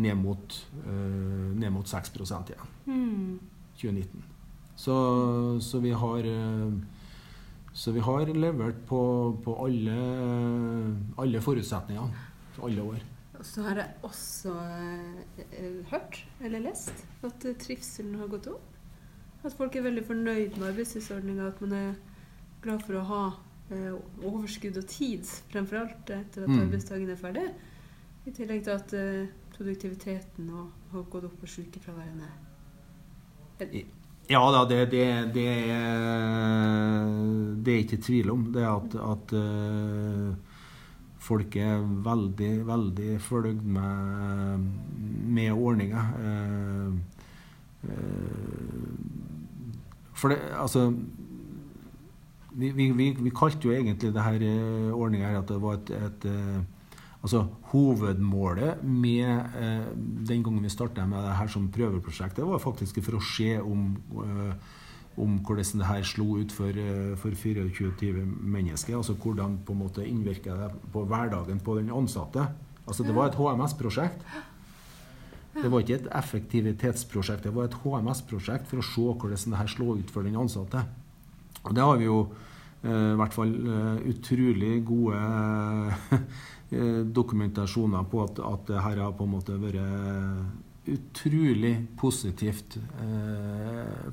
ned, 0.00 0.16
mot, 0.20 0.56
eh, 0.84 1.50
ned 1.58 1.74
mot 1.74 1.88
6 1.88 2.14
igjen. 2.20 2.74
Mm. 2.86 3.38
2019. 3.80 4.24
Så, 4.80 4.94
så, 5.60 5.80
vi 5.82 5.92
har 5.92 6.26
eh, 6.30 6.72
så 7.72 7.92
vi 7.92 8.00
har 8.04 8.30
levert 8.34 8.80
på, 8.88 9.02
på 9.44 9.56
alle, 9.64 9.96
alle 11.20 11.42
forutsetninger 11.44 12.28
alle 12.64 12.82
år. 12.82 13.04
Så 13.42 13.62
har 13.64 13.78
jeg 13.80 13.94
også 14.04 14.52
eh, 14.52 15.84
hørt 15.90 16.18
eller 16.44 16.64
lest 16.64 17.04
at 17.24 17.46
trivselen 17.62 18.18
har 18.20 18.28
gått 18.32 18.50
opp. 18.52 18.66
At 19.40 19.54
folk 19.56 19.76
er 19.76 19.86
veldig 19.86 20.04
fornøyd 20.04 20.58
med 20.58 20.66
arbeidstidsordninga. 20.74 21.48
At 21.48 21.60
man 21.64 21.72
er 21.76 21.94
glad 22.60 22.82
for 22.84 22.98
å 23.00 23.04
ha 23.08 23.22
eh, 23.72 23.94
overskudd 24.28 24.76
og 24.82 24.88
tid, 24.90 25.24
fremfor 25.52 25.80
alt 25.84 26.12
etter 26.12 26.44
at 26.44 26.52
mm. 26.52 26.60
arbeidsdagen 26.66 27.12
er 27.12 27.20
ferdig. 27.20 27.46
I 28.28 28.34
tillegg 28.36 28.66
til 28.66 28.76
at 28.76 28.92
eh, 28.98 29.32
produktiviteten 29.54 30.52
har 30.52 31.08
gått 31.12 31.30
opp 31.30 31.40
og 31.40 31.54
sykefraværende. 31.54 32.28
ja 34.30 34.42
det, 34.68 34.78
det, 34.92 35.06
det, 35.34 35.48
det, 37.64 37.72
er 37.72 37.82
ikke 37.84 38.04
tvil 38.04 38.30
om. 38.36 38.46
Det 38.52 38.64
at, 38.68 38.94
at 39.00 39.34
folk 41.20 41.56
er 41.60 41.82
veldig, 42.04 42.50
veldig 42.68 43.14
fornøyd 43.20 43.62
med, 43.76 44.66
med 45.36 45.52
ordninga. 45.52 46.04
Uh, 46.16 46.94
uh, 47.84 48.90
for 50.16 50.32
det, 50.32 50.40
altså 50.56 50.88
vi, 52.50 52.72
vi, 52.72 52.90
vi, 53.14 53.30
kalte 53.30 53.68
jo 53.68 53.72
egentlig 53.76 54.12
det 54.12 54.26
her 54.26 54.42
ordninga 54.92 55.38
at 55.38 55.48
det 55.48 55.60
var 55.62 55.78
et, 55.78 55.90
et 55.96 56.26
Altså, 57.20 57.42
hovedmålet 57.68 58.80
med 58.82 59.28
eh, 59.60 59.88
den 60.28 60.42
gangen 60.42 60.62
vi 60.64 60.72
starta 60.72 61.04
med 61.06 61.20
det 61.20 61.34
her 61.36 61.50
som 61.52 61.68
prøveprosjekt, 61.72 62.36
det 62.36 62.46
var 62.48 62.62
faktisk 62.62 63.02
for 63.04 63.18
å 63.18 63.24
se 63.24 63.58
om, 63.60 63.90
eh, 64.24 64.54
om 65.18 65.38
hvordan 65.44 65.80
det 65.80 65.88
her 65.88 66.02
slo 66.06 66.36
ut 66.38 66.52
for, 66.52 66.68
eh, 66.68 67.16
for 67.16 67.34
24 67.34 68.24
mennesker. 68.24 68.96
Altså 68.96 69.14
hvordan 69.14 69.58
på 69.66 69.72
en 69.72 69.78
måte 69.78 70.06
innvirka 70.06 70.54
det 70.54 70.70
på 70.92 71.04
hverdagen 71.04 71.60
på 71.60 71.78
den 71.78 71.90
ansatte. 71.90 72.46
Altså, 72.86 73.04
det 73.04 73.14
var 73.14 73.28
et 73.28 73.34
HMS-prosjekt. 73.34 74.24
Det 75.54 75.70
var 75.70 75.80
ikke 75.80 75.94
et 75.94 76.08
effektivitetsprosjekt, 76.14 77.42
det 77.44 77.54
var 77.54 77.64
et 77.64 77.74
HMS-prosjekt 77.74 78.66
for 78.66 78.78
å 78.78 78.86
se 78.86 79.02
hvordan 79.02 79.50
det 79.50 79.58
her 79.58 79.66
slår 79.66 79.98
ut 79.98 80.10
for 80.10 80.22
den 80.22 80.36
ansatte. 80.36 80.84
Og 81.64 81.74
det 81.74 81.82
har 81.82 81.98
vi 81.98 82.04
jo 82.04 82.20
eh, 82.82 83.12
i 83.12 83.18
hvert 83.18 83.34
fall 83.34 83.50
eh, 83.50 84.08
utrolig 84.14 84.84
gode 84.86 85.18
dokumentasjoner 87.18 88.04
på 88.06 88.22
at, 88.22 88.38
at 88.38 88.66
det 88.68 88.80
her 88.80 89.02
har 89.02 89.12
på 89.18 89.26
en 89.26 89.32
måte 89.34 89.58
vært 89.58 90.86
utrolig 90.86 91.74
positivt 91.98 92.78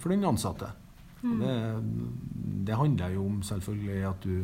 for 0.02 0.10
den 0.10 0.26
ansatte. 0.26 0.72
Mm. 1.22 1.40
Det, 1.40 1.84
det, 2.68 2.76
handler 2.76 3.10
jo 3.10 3.26
om 3.26 3.44
selvfølgelig 3.44 4.06
at 4.06 4.24
du 4.24 4.44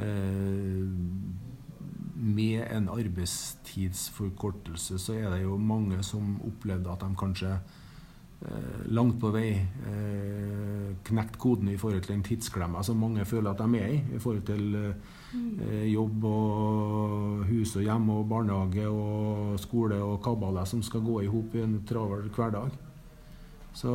eh, 0.00 0.88
Med 2.14 2.66
en 2.70 2.88
arbeidstidsforkortelse 2.88 4.98
så 4.98 5.12
er 5.12 5.30
det 5.34 5.42
jo 5.42 5.56
mange 5.58 6.02
som 6.02 6.42
opplevde 6.46 6.90
at 6.90 7.00
de 7.00 7.14
kanskje 7.18 7.58
eh, 8.40 8.86
langt 8.86 9.20
på 9.20 9.30
vei 9.34 9.58
eh, 9.58 10.94
knekt 11.04 11.38
koden 11.38 11.68
i 11.68 11.76
forhold 11.76 12.02
til 12.06 12.14
den 12.14 12.22
tidsklemma 12.24 12.82
som 12.82 12.96
mange 13.02 13.24
føler 13.24 13.50
at 13.50 13.58
de 13.58 13.78
er 13.78 13.86
i. 13.92 14.02
I 14.16 14.18
forhold 14.18 14.42
til 14.46 14.74
eh, 14.78 14.94
jobb 15.90 16.24
og 16.24 17.44
hus 17.50 17.76
og 17.76 17.82
hjem 17.82 18.10
og 18.14 18.28
barnehage 18.30 18.88
og 18.88 19.60
skole 19.60 19.96
og 20.00 20.22
kabaler 20.24 20.64
som 20.64 20.82
skal 20.82 21.00
gå 21.04 21.20
i 21.20 21.26
hop 21.26 21.54
i 21.54 21.60
en 21.66 21.84
travel 21.86 22.30
hverdag. 22.30 22.70
Så, 23.74 23.90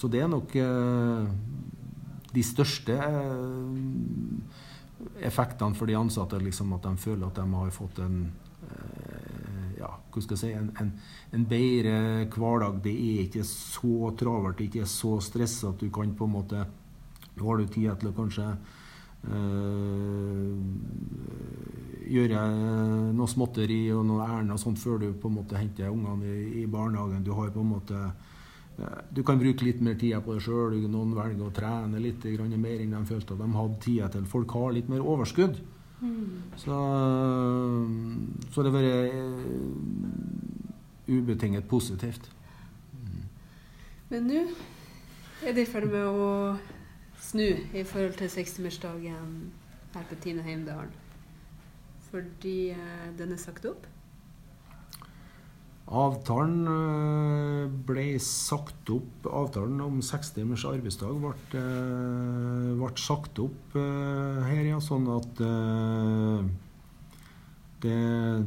så 0.00 0.08
det 0.08 0.22
er 0.24 0.30
nok 0.32 0.54
eh, 0.56 1.24
de 2.32 2.42
største 2.46 2.94
eh, 2.96 3.74
effektene 5.28 5.76
for 5.76 5.90
de 5.90 5.98
ansatte. 5.98 6.40
Liksom, 6.40 6.72
at 6.72 6.86
de 6.88 6.94
føler 7.02 7.26
at 7.26 7.36
de 7.36 7.44
har 7.52 7.74
fått 7.74 8.00
en 8.00 8.22
eh, 8.64 9.76
ja, 9.80 9.90
hva 9.92 10.22
skal 10.24 10.36
jeg 10.38 10.40
si, 10.40 10.52
en, 10.56 10.70
en, 10.80 10.92
en 11.36 11.46
bedre 11.50 11.96
hverdag. 12.32 12.80
Det 12.86 12.94
er 12.96 13.24
ikke 13.26 13.44
så 13.44 14.12
travelt, 14.16 14.56
det 14.56 14.64
er 14.66 14.72
ikke 14.72 14.88
så 14.88 15.18
stressa 15.24 15.74
at 15.74 15.84
du 15.84 15.90
kan 15.92 16.16
på 16.16 16.28
en 16.28 16.38
måte 16.38 16.68
Nå 17.40 17.46
har 17.46 17.60
du 17.60 17.68
tid 17.70 17.94
til 17.96 18.08
å 18.10 18.12
kanskje 18.12 18.46
øh, 19.32 20.56
gjøre 22.10 22.40
noe 23.16 23.30
småtteri 23.30 23.78
og 23.94 24.02
noe 24.08 24.26
ærend 24.26 24.80
før 24.82 24.98
du 25.00 25.06
på 25.14 25.30
en 25.30 25.36
måte 25.38 25.56
henter 25.56 25.88
ungene 25.94 26.26
i, 26.26 26.60
i 26.60 26.66
barnehagen. 26.68 27.22
Du 27.24 27.30
har 27.38 27.54
på 27.54 27.62
en 27.62 27.70
måte 27.70 28.00
du 29.10 29.22
kan 29.26 29.38
bruke 29.40 29.64
litt 29.66 29.80
mer 29.84 29.96
tid 30.00 30.16
på 30.24 30.34
deg 30.36 30.44
sjøl. 30.44 30.78
Noen 30.88 31.14
velger 31.16 31.46
å 31.46 31.52
trene 31.54 32.00
litt 32.02 32.24
mer 32.24 32.80
enn 32.80 32.96
de 32.96 33.02
følte 33.08 33.36
at 33.36 33.42
de 33.42 33.50
hadde 33.56 33.80
tid 33.84 34.06
til. 34.14 34.26
Folk 34.30 34.56
har 34.56 34.72
litt 34.76 34.88
mer 34.92 35.04
overskudd. 35.04 35.60
Så, 36.56 36.76
så 38.50 38.62
det 38.64 38.70
har 38.70 38.76
vært 38.78 39.12
eh, 39.12 39.34
ubetinget 41.12 41.68
positivt. 41.68 42.30
Men 44.10 44.26
nå 44.26 44.40
er 45.44 45.54
de 45.54 45.62
i 45.62 45.68
ferd 45.68 45.90
med 45.92 46.08
å 46.08 46.56
snu 47.20 47.44
i 47.46 47.84
forhold 47.84 48.16
til 48.18 48.32
60-årsdagen 48.32 49.36
her 49.92 50.08
på 50.08 50.18
Tine 50.24 50.42
Heimdalen. 50.46 50.90
Fordi 52.08 52.58
eh, 52.72 53.06
den 53.18 53.36
er 53.36 53.42
sagt 53.42 53.68
opp. 53.68 53.84
Avtalen 55.90 56.68
øh, 56.70 57.64
ble 57.86 58.04
sagt 58.22 58.90
opp 58.94 59.26
Avtalen 59.26 59.80
om 59.82 59.98
60 60.06 60.36
timers 60.36 60.64
arbeidsdag 60.68 61.16
ble, 61.18 61.32
øh, 61.58 62.76
ble 62.78 62.90
sagt 62.94 63.40
opp 63.42 63.74
øh, 63.74 64.38
her, 64.46 64.62
ja. 64.68 64.78
Sånn 64.84 65.08
at 65.10 65.42
det, 67.80 67.98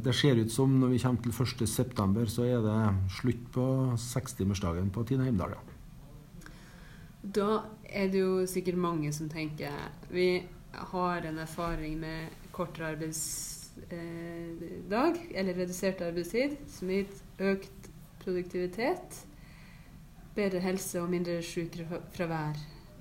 det 0.05 0.15
ser 0.15 0.39
ut 0.39 0.53
som 0.53 0.79
når 0.79 0.93
vi 0.93 1.01
kommer 1.03 1.21
til 1.25 1.35
1.9., 1.67 2.25
så 2.31 2.47
er 2.47 2.63
det 2.63 2.79
slutt 3.17 3.45
på 3.55 3.67
60-timersdagen 3.97 4.91
på 4.93 5.03
Tine 5.09 5.27
Heimdal. 5.27 5.57
Ja. 5.57 5.63
Da 7.23 7.49
er 7.87 8.09
det 8.11 8.19
jo 8.19 8.43
sikkert 8.49 8.79
mange 8.83 9.11
som 9.15 9.29
tenker 9.31 9.71
Vi 10.11 10.43
har 10.91 11.27
en 11.27 11.37
erfaring 11.39 11.99
med 12.01 12.49
kortere 12.51 12.93
arbeidsdag, 12.93 13.62
eller 13.99 15.57
redusert 15.57 16.01
arbeidstid, 16.01 16.57
som 16.69 16.91
gitt 16.93 17.23
økt 17.39 17.89
produktivitet, 18.23 19.25
bedre 20.35 20.61
helse 20.63 21.01
og 21.01 21.09
mindre 21.11 21.41
sykefravær, 21.45 22.57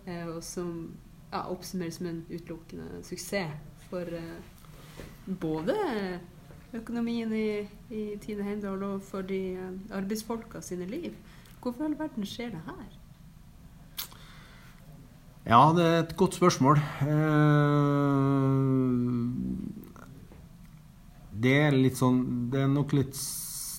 eh, 0.07 0.27
og 0.29 0.43
som 0.45 0.93
ja, 1.33 1.47
oppsummeres 1.49 2.01
som 2.01 2.09
en 2.11 2.25
utelukkende 2.31 3.03
suksess 3.07 3.87
for 3.89 4.09
eh, 4.17 4.41
både 5.41 5.77
økonomien 6.73 7.33
i, 7.37 7.69
i 7.93 8.03
Tine 8.21 8.43
Heimdal 8.47 8.83
og 8.87 9.03
for 9.05 9.23
de 9.27 9.41
eh, 9.55 9.71
arbeidsfolka 9.93 10.61
sine 10.65 10.87
liv. 10.89 11.15
Hvorfor 11.63 11.85
i 11.85 11.87
all 11.91 11.99
verden 11.99 12.27
skjer 12.27 12.51
det 12.55 12.63
her? 12.67 12.99
Ja, 15.47 15.73
det 15.77 15.85
er 15.87 15.99
et 16.03 16.17
godt 16.17 16.35
spørsmål. 16.39 16.77
Eh, 17.03 17.13
Det 21.43 21.55
er 21.67 21.75
litt 21.77 21.99
sånn 21.99 22.51
Det 22.53 22.61
er 22.63 22.71
nok 22.71 22.93
litt, 22.97 23.17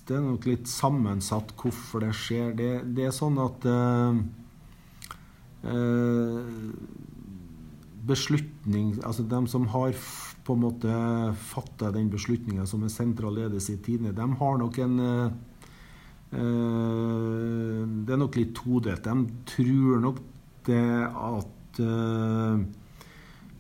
det 0.08 0.18
er 0.18 0.26
nok 0.26 0.48
litt 0.50 0.68
sammensatt 0.70 1.54
hvorfor 1.60 2.04
det 2.04 2.14
skjer. 2.18 2.52
Det, 2.58 2.72
det 2.98 3.08
er 3.08 3.16
sånn 3.16 3.40
at 3.42 3.68
eh, 3.70 4.20
beslutning 8.04 8.98
Altså 9.08 9.24
de 9.24 9.40
som 9.52 9.68
har 9.72 9.96
på 10.44 10.58
en 10.58 10.64
måte 10.66 10.94
fatta 11.54 11.92
den 11.96 12.10
beslutninga 12.12 12.66
som 12.68 12.84
er 12.84 12.92
sentral 12.92 13.38
ledelse 13.38 13.78
i 13.78 13.82
Tine, 13.84 14.12
de 14.12 14.26
har 14.42 14.58
nok 14.60 14.80
en 14.84 14.96
eh, 15.08 15.30
Det 18.04 18.12
er 18.12 18.20
nok 18.20 18.36
litt 18.36 18.52
todelt. 18.58 19.06
De 19.06 19.14
tror 19.48 20.02
nok 20.04 20.20
det 20.68 20.84
at 21.08 21.80
eh, 21.80 22.58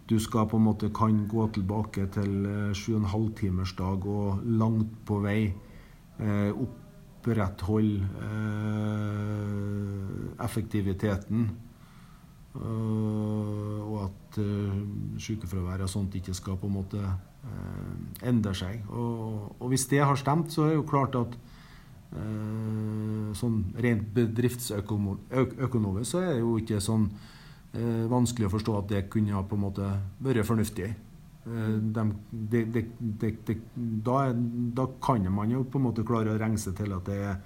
du 0.09 0.17
skal 0.19 0.47
på 0.51 0.57
en 0.59 0.65
måte 0.67 0.89
kan 0.95 1.27
gå 1.31 1.47
tilbake 1.55 2.07
til 2.11 2.45
eh, 2.45 2.73
sju 2.75 2.95
og 2.95 3.01
en 3.01 3.11
halv 3.13 3.29
timers 3.39 3.73
dag 3.77 4.05
og 4.07 4.39
langt 4.43 5.05
på 5.07 5.19
vei 5.23 5.41
eh, 5.47 6.51
opprettholde 6.51 8.07
eh, 8.29 10.43
effektiviteten. 10.43 11.49
Og 12.53 13.93
at 13.97 14.37
uh, 14.37 14.77
sykefravær 15.17 15.81
og 15.81 15.89
sånt 15.89 16.13
ikke 16.19 16.37
skal 16.37 16.53
på 16.61 16.69
en 16.69 16.75
måte 16.75 17.01
endre 18.21 18.53
seg. 18.53 18.85
Og, 18.93 19.57
hvis 19.71 19.89
det 19.89 20.05
har 20.05 20.13
stemt, 20.21 20.53
så 20.53 20.61
er 20.61 20.69
det 20.69 20.77
jo 20.77 20.85
klart 20.85 21.17
at 21.17 21.33
sånn 23.39 23.73
rent 23.81 24.05
bedriftsøkonomisk 24.13 26.11
så 26.11 26.21
er 26.21 26.29
det 26.35 26.43
jo 26.43 26.53
ikke 26.61 26.77
sånn 26.77 27.09
eh, 27.73 28.03
vanskelig 28.11 28.47
å 28.47 28.53
forstå 28.53 28.77
at 28.79 28.91
det 28.91 29.07
kunne 29.13 29.35
ha 29.35 29.43
på 29.45 29.57
en 29.57 29.65
måte 29.65 29.89
vært 30.23 30.47
fornuftig. 30.47 30.89
Eh, 31.43 31.71
de, 31.95 32.05
de, 32.31 32.83
de, 33.23 33.57
da, 34.05 34.19
da 34.79 34.87
kan 35.03 35.25
man 35.33 35.51
jo 35.51 35.65
på 35.67 35.81
en 35.81 35.87
måte 35.89 36.05
klare 36.07 36.33
å 36.33 36.39
regne 36.39 36.61
seg 36.61 36.77
til 36.79 36.95
at 36.95 37.09
det 37.09 37.19
er 37.31 37.41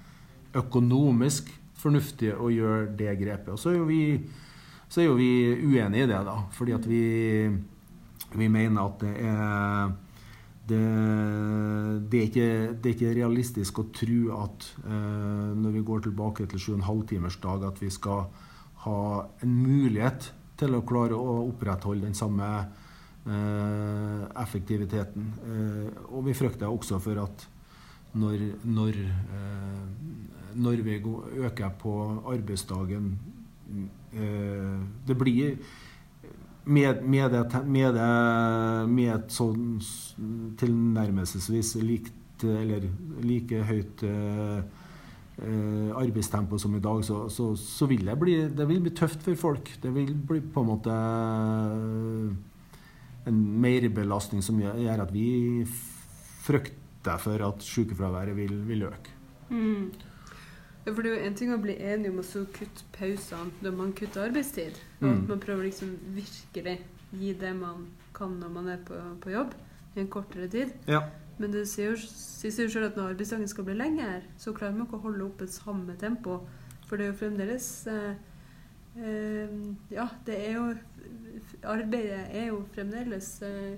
økonomisk 0.58 1.50
fornuftig 1.78 2.34
å 2.34 2.50
gjøre 2.50 2.92
det 2.98 3.16
grepet. 3.20 3.54
Og 3.54 3.60
så 3.60 3.72
er 3.72 3.80
jo 3.80 3.88
vi, 3.88 4.02
er 4.18 5.06
jo 5.06 5.16
vi 5.18 5.32
uenige 5.62 6.06
i 6.06 6.10
det, 6.10 6.20
da. 6.26 6.36
Fordi 6.54 6.74
at 6.74 6.86
vi, 6.88 7.02
vi 8.34 8.50
mener 8.52 8.84
at 8.84 9.02
det 9.04 9.14
er 9.22 9.96
det, 10.68 10.78
det, 12.10 12.18
er 12.18 12.26
ikke, 12.26 12.48
det 12.76 12.90
er 12.90 12.96
ikke 12.96 13.14
realistisk 13.16 13.78
å 13.80 13.86
tro 13.94 14.18
at 14.36 14.66
eh, 14.82 15.54
når 15.56 15.78
vi 15.78 15.84
går 15.86 16.02
tilbake 16.04 16.44
til 16.50 16.60
7,5 16.76 17.06
timers 17.08 17.38
dag, 17.40 17.64
at 17.70 17.80
vi 17.80 17.88
skal 17.92 18.26
ha 18.84 18.98
en 19.42 19.54
mulighet 19.62 20.30
til 20.58 20.74
å 20.74 20.84
klare 20.86 21.16
å 21.16 21.38
opprettholde 21.48 22.06
den 22.06 22.16
samme 22.18 22.48
eh, 22.58 24.24
effektiviteten. 24.42 25.28
Eh, 25.44 26.02
og 26.10 26.26
vi 26.28 26.36
frykter 26.38 26.70
også 26.70 27.00
for 27.02 27.22
at 27.22 27.46
når, 28.18 28.44
når, 28.64 29.02
eh, 29.38 29.82
når 30.56 30.84
vi 30.86 30.96
øker 31.44 31.74
på 31.78 31.94
arbeidsdagen 32.32 33.12
eh, 34.16 34.78
Det 35.06 35.16
blir 35.18 35.58
med, 36.68 37.02
med, 37.04 37.30
det, 37.30 37.66
med, 37.66 37.94
det, 37.94 38.88
med 38.88 39.12
et 39.14 39.32
sånn 39.32 39.78
tilnærmelsesvis 40.60 41.74
likt 41.80 42.44
eller 42.44 42.84
like 43.24 43.62
høyt 43.68 44.04
eh, 44.06 44.58
eh, 44.58 44.77
arbeidstempo 45.38 46.58
som 46.58 46.74
i 46.76 46.80
dag, 46.82 47.04
så, 47.06 47.28
så, 47.30 47.52
så 47.56 47.86
vil 47.86 48.04
det 48.06 48.16
bli, 48.18 48.34
det 48.48 48.66
vil 48.68 48.80
bli 48.82 48.90
tøft 48.98 49.22
for 49.22 49.34
folk. 49.38 49.70
Det 49.82 49.92
vil 49.94 50.14
bli 50.14 50.40
på 50.40 50.60
en 50.64 50.70
måte 50.72 50.94
en 53.28 53.38
merbelastning 53.62 54.42
som 54.44 54.58
gjør 54.62 55.02
at 55.04 55.12
vi 55.12 55.64
frykter 56.44 57.20
for 57.22 57.44
at 57.48 57.62
sykefraværet 57.64 58.36
vil, 58.36 58.54
vil 58.68 58.86
øke. 58.88 59.14
Mm. 59.50 59.90
Ja, 60.86 60.92
for 60.94 61.02
det 61.04 61.10
er 61.12 61.18
jo 61.18 61.26
en 61.28 61.36
ting 61.36 61.52
å 61.52 61.60
bli 61.60 61.74
enig 61.84 62.10
om 62.12 62.20
å 62.22 62.24
så 62.26 62.46
kutte 62.54 62.86
pausene 62.96 63.52
når 63.64 63.74
man 63.76 63.92
kutter 63.96 64.24
arbeidstid. 64.30 64.78
Og 65.00 65.08
at 65.10 65.16
Mm. 65.18 65.28
man 65.28 65.40
prøver 65.40 65.64
liksom 65.68 65.90
virkelig 66.16 66.78
gi 67.12 67.32
det 67.40 67.54
man 67.56 67.86
kan 68.14 68.38
når 68.40 68.48
man 68.50 68.68
er 68.68 68.78
på, 68.84 68.94
på 69.20 69.30
jobb, 69.30 69.52
i 69.96 70.00
en 70.00 70.08
kortere 70.08 70.48
tid. 70.48 70.72
Ja. 70.86 71.02
Men 71.38 71.52
det 71.54 71.66
sier 71.70 71.92
jo 71.92 71.96
sier 72.02 72.68
selv 72.70 72.88
at 72.90 72.96
når 72.98 73.12
arbeidsdagen 73.12 73.48
skal 73.50 73.64
bli 73.68 73.74
lengre, 73.78 74.22
så 74.38 74.52
klarer 74.56 74.74
man 74.74 74.86
ikke 74.86 74.98
å 74.98 75.04
holde 75.06 75.24
oppe 75.28 75.46
samme 75.50 75.94
tempo. 76.00 76.40
For 76.88 76.96
det 76.96 77.04
er 77.06 77.12
jo 77.12 77.18
fremdeles 77.20 77.68
eh, 77.86 78.14
eh, 78.96 79.54
Ja, 79.92 80.08
det 80.26 80.38
er 80.48 80.52
jo 80.56 80.66
Arbeidet 81.68 82.24
er 82.34 82.46
jo 82.50 82.62
fremdeles 82.74 83.28
eh, 83.46 83.76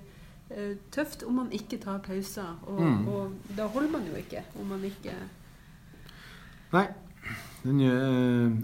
eh, 0.49 0.73
tøft 0.91 1.23
om 1.27 1.37
man 1.41 1.51
ikke 1.51 1.77
tar 1.81 1.99
pauser. 2.05 2.57
Og, 2.65 2.81
Mm. 2.81 3.07
og 3.07 3.55
da 3.57 3.67
holder 3.67 3.91
man 3.91 4.07
jo 4.09 4.15
ikke 4.17 4.43
om 4.59 4.65
man 4.73 4.83
ikke 4.83 5.13
Nei, 6.71 6.85
den 7.63 7.79
gjør, 7.83 8.03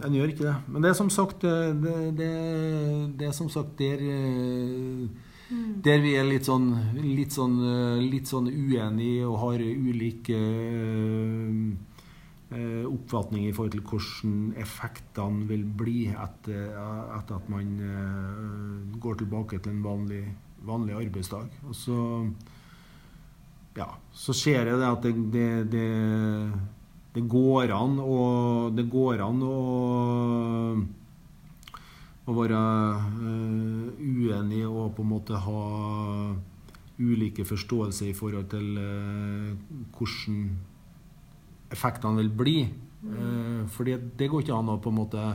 den 0.04 0.14
gjør 0.16 0.32
ikke 0.32 0.46
det. 0.48 0.56
Men 0.68 0.84
det 0.84 0.90
er 0.90 0.94
som 0.96 1.10
sagt 1.12 1.42
det, 1.42 1.82
det, 1.84 1.96
det, 2.18 2.32
det 3.20 3.28
er 3.28 3.36
som 3.36 3.50
sagt 3.52 3.76
der 3.80 4.00
eh, 5.52 5.68
Der 5.84 6.02
vi 6.04 6.16
er 6.20 6.28
litt 6.28 6.48
sånn, 6.48 6.68
litt 6.98 7.36
sånn, 7.36 7.58
eh, 7.64 8.02
litt 8.04 8.28
sånn 8.28 8.50
uenige 8.52 9.28
og 9.28 9.38
har 9.46 9.64
ulike 9.64 10.38
eh, 10.38 11.62
eh, 12.52 12.86
oppfatning 12.88 13.48
i 13.48 13.54
forhold 13.56 13.78
til 13.78 13.86
hvordan 13.88 14.36
effektene 14.64 15.48
vil 15.50 15.64
bli 15.64 16.08
etter, 16.12 16.70
etter 17.18 17.40
at 17.40 17.50
man 17.52 17.74
går 19.00 19.20
tilbake 19.24 19.60
til 19.60 19.76
en 19.76 19.84
vanlig, 19.86 20.24
vanlig 20.68 20.96
arbeidsdag. 21.00 21.50
Og 21.68 21.76
så, 21.76 21.98
ja, 23.78 23.92
så 24.12 24.34
ser 24.36 24.72
jeg 24.72 24.80
det 24.80 24.92
at 24.92 25.04
det, 25.04 25.16
det, 25.34 25.50
det, 25.72 25.90
det 27.18 27.26
går 27.30 27.72
an 27.74 28.00
å 28.04 28.16
Det 28.76 28.88
går 28.90 29.22
an 29.26 29.44
å 29.46 29.58
å 32.28 32.36
være 32.36 32.60
uh, 32.60 34.00
uenig 34.04 34.66
og 34.68 34.96
på 34.98 35.04
en 35.04 35.12
måte 35.14 35.40
ha 35.40 35.62
ulike 36.98 37.46
forståelser 37.48 38.10
i 38.10 38.18
forhold 38.18 38.50
til 38.52 38.74
uh, 38.82 39.54
hvordan 39.96 40.42
effektene 41.72 42.24
vil 42.24 42.34
bli. 42.42 42.58
Uh, 43.08 43.64
fordi 43.72 43.96
det 44.20 44.28
går 44.32 44.44
ikke 44.44 44.58
an 44.58 44.74
å 44.76 44.82
på 44.82 44.94
en 44.94 45.02
måte 45.04 45.30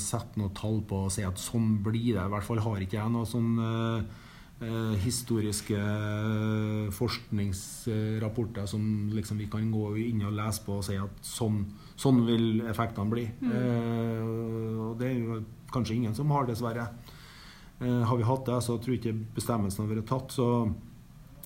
sette 0.00 0.40
noe 0.40 0.48
tall 0.56 0.78
på 0.88 1.02
og 1.04 1.10
si 1.12 1.20
at 1.28 1.36
sånn 1.36 1.74
blir 1.84 2.14
det. 2.14 2.22
I 2.22 2.30
hvert 2.32 2.46
fall 2.46 2.62
har 2.64 2.80
ikke 2.80 2.96
jeg 2.96 3.12
noe 3.12 3.28
sånn 3.28 3.50
historiske 5.02 5.80
forskningsrapporter 6.94 8.68
som 8.70 8.84
liksom 9.12 9.42
vi 9.42 9.48
kan 9.50 9.66
gå 9.74 9.88
inn 10.00 10.22
og 10.24 10.36
lese 10.38 10.62
på 10.64 10.78
og 10.78 10.86
si 10.86 10.94
at 10.96 11.26
sånn 11.26 11.58
Sånn 11.94 12.24
vil 12.26 12.58
effektene 12.66 13.06
bli. 13.10 13.22
Mm. 13.38 13.50
Eh, 13.54 14.22
og 14.88 14.96
det 14.98 15.06
er 15.12 15.18
jo 15.20 15.36
kanskje 15.74 15.94
ingen 15.94 16.14
som 16.16 16.30
har, 16.34 16.44
dessverre. 16.48 16.86
Eh, 17.78 18.02
har 18.08 18.16
vi 18.18 18.24
hatt 18.26 18.46
det, 18.48 18.58
så 18.66 18.72
tror 18.82 18.92
jeg 18.96 19.02
ikke 19.02 19.20
bestemmelsen 19.36 19.84
har 19.84 19.92
vært 19.92 20.08
tatt. 20.10 20.28
Så, 20.34 20.46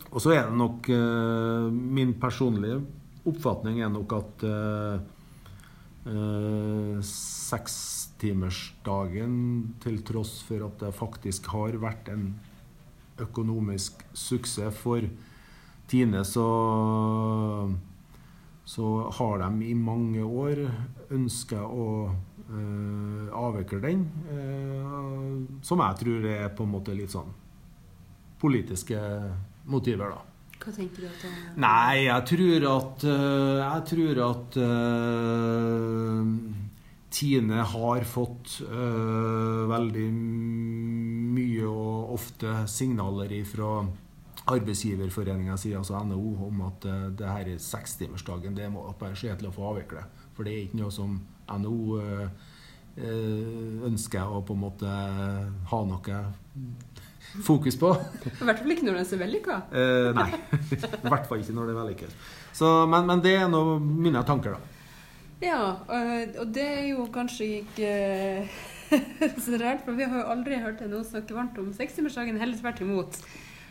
og 0.09 0.19
så 0.25 0.29
er 0.33 0.43
det 0.49 0.57
nok 0.57 0.89
eh, 0.95 1.67
Min 1.99 2.13
personlige 2.21 2.79
oppfatning 3.29 3.77
er 3.85 3.91
nok 3.93 4.11
at 4.17 4.45
eh, 4.49 4.97
eh, 6.09 6.97
sekstimersdagen, 7.05 9.35
til 9.85 9.97
tross 10.09 10.41
for 10.49 10.65
at 10.71 10.77
det 10.81 10.97
faktisk 10.97 11.53
har 11.53 11.77
vært 11.83 12.09
en 12.15 12.25
økonomisk 13.25 14.05
suksess 14.15 14.77
for 14.79 15.05
Tine, 15.89 16.21
så 16.25 16.45
så 18.69 19.11
har 19.17 19.39
de 19.39 19.65
i 19.65 19.75
mange 19.75 20.21
år 20.21 20.59
ønska 21.17 21.63
å 21.65 21.85
uh, 22.13 23.29
avvikle 23.33 23.81
den. 23.81 24.03
Uh, 24.29 25.39
som 25.65 25.81
jeg 25.81 26.01
tror 26.03 26.27
er 26.35 26.51
på 26.53 26.67
en 26.67 26.75
måte 26.75 26.97
litt 26.97 27.15
sånn 27.15 27.31
politiske 28.39 29.01
motiver, 29.73 30.13
da. 30.13 30.21
Hva 30.59 30.75
tenker 30.75 31.07
du 31.07 31.09
at 31.09 31.25
det 31.25 31.31
er? 31.31 31.49
Nei, 31.65 31.95
jeg 32.11 32.27
tror 32.29 32.67
at 32.75 33.07
uh, 33.09 33.57
Jeg 33.63 33.87
tror 33.95 34.21
at 34.27 34.59
Tine 37.19 37.65
har 37.73 38.05
fått 38.05 38.59
veldig 38.69 40.09
og 41.71 42.13
ofte 42.17 42.63
signaler 42.71 43.33
fra 43.49 43.73
arbeidsgiverforeninga 44.49 45.57
sier, 45.61 45.79
altså 45.81 45.99
NHO, 46.05 46.31
om 46.49 46.63
at 46.69 46.87
uh, 46.89 47.09
det 47.17 47.29
her 47.29 47.51
er 47.55 47.63
sekstimersdagen. 47.63 48.57
Det 48.57 48.69
må 48.73 48.87
bare 48.99 49.17
skje 49.19 49.37
til 49.39 49.51
å 49.51 49.55
få 49.55 49.67
avvikle. 49.73 50.05
For 50.37 50.47
det 50.47 50.55
er 50.55 50.65
ikke 50.67 50.81
noe 50.81 50.95
som 50.95 51.19
NHO 51.49 51.99
uh, 51.99 52.47
uh, 53.01 53.85
ønsker 53.91 54.25
å 54.25 54.41
på 54.47 54.57
en 54.57 54.65
måte 54.65 54.95
ha 55.73 55.83
noe 55.91 56.23
fokus 57.45 57.77
på. 57.77 57.93
I 58.31 58.49
hvert 58.49 58.63
fall 58.63 58.75
ikke 58.75 58.89
når 58.89 58.99
det 58.99 59.05
er 59.05 59.11
så 59.11 59.21
vellykka. 59.21 59.61
Uh, 59.75 60.11
nei. 60.17 60.31
I 60.73 61.13
hvert 61.13 61.29
fall 61.29 61.45
ikke 61.45 61.57
når 61.59 61.69
det 61.69 61.77
er 61.77 61.81
vellykket. 61.83 62.19
Men, 62.63 63.05
men, 63.07 63.23
det 63.23 63.37
er 63.39 63.53
nå 63.53 63.63
mine 63.79 64.25
tanker, 64.27 64.57
da. 64.57 64.75
Ja, 65.39 65.61
og 66.43 66.49
det 66.51 66.65
er 66.67 66.87
jo 66.89 67.05
kanskje 67.15 67.61
ikke 67.61 67.91
så 69.45 69.59
rart, 69.61 69.85
for 69.85 69.99
vi 69.99 70.07
har 70.09 70.23
jo 70.23 70.31
aldri 70.33 70.59
hørt 70.63 70.81
noen 70.87 71.07
snakke 71.07 71.37
varmt 71.37 71.59
om 71.61 71.71
sekstimersdagen. 71.77 72.41
Heller 72.41 72.59
tvert 72.61 72.83
imot. 72.85 73.21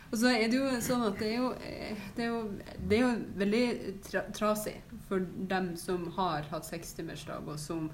Og 0.08 0.16
så 0.22 0.30
er 0.32 0.48
det 0.48 0.56
jo 0.56 0.68
sånn 0.80 1.04
at 1.04 1.18
det 1.20 1.32
er 1.34 1.42
jo, 1.42 1.48
det 2.16 2.24
er 2.24 2.30
jo, 2.30 2.38
det 2.88 2.96
er 2.96 3.02
jo 3.02 3.10
veldig 3.42 3.64
tra 4.06 4.22
trasig 4.32 4.78
for 5.08 5.24
dem 5.50 5.74
som 5.80 6.06
har 6.16 6.48
hatt 6.52 6.68
sekstimersdag, 6.68 7.44
og 7.44 7.60
som 7.60 7.90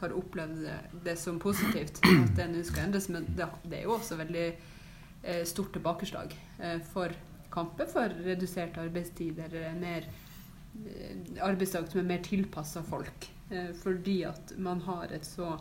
har 0.00 0.14
opplevd 0.16 0.64
det, 1.04 1.16
som 1.20 1.40
positivt 1.42 2.00
at 2.06 2.34
det 2.38 2.48
nå 2.52 2.62
skal 2.64 2.86
endres. 2.86 3.10
Men 3.12 3.26
det, 3.34 3.50
det, 3.66 3.80
er 3.80 3.88
jo 3.88 3.96
også 3.98 4.16
veldig 4.20 4.46
eh, 4.48 5.42
stort 5.48 5.74
tilbakeslag 5.76 6.32
eh, 6.62 6.78
for 6.94 7.12
kampen 7.52 7.90
for 7.90 8.12
redusert 8.24 8.78
arbeidstid 8.80 9.40
eller 9.44 9.74
mer 9.76 10.06
eh, 10.06 11.42
arbeidsdag 11.44 11.90
som 11.90 12.00
er 12.00 12.10
mer 12.14 12.24
tilpassa 12.24 12.84
folk. 12.86 13.28
Eh, 13.50 13.74
fordi 13.82 14.22
at 14.28 14.54
man 14.56 14.80
har 14.86 15.12
et 15.12 15.26
så 15.26 15.56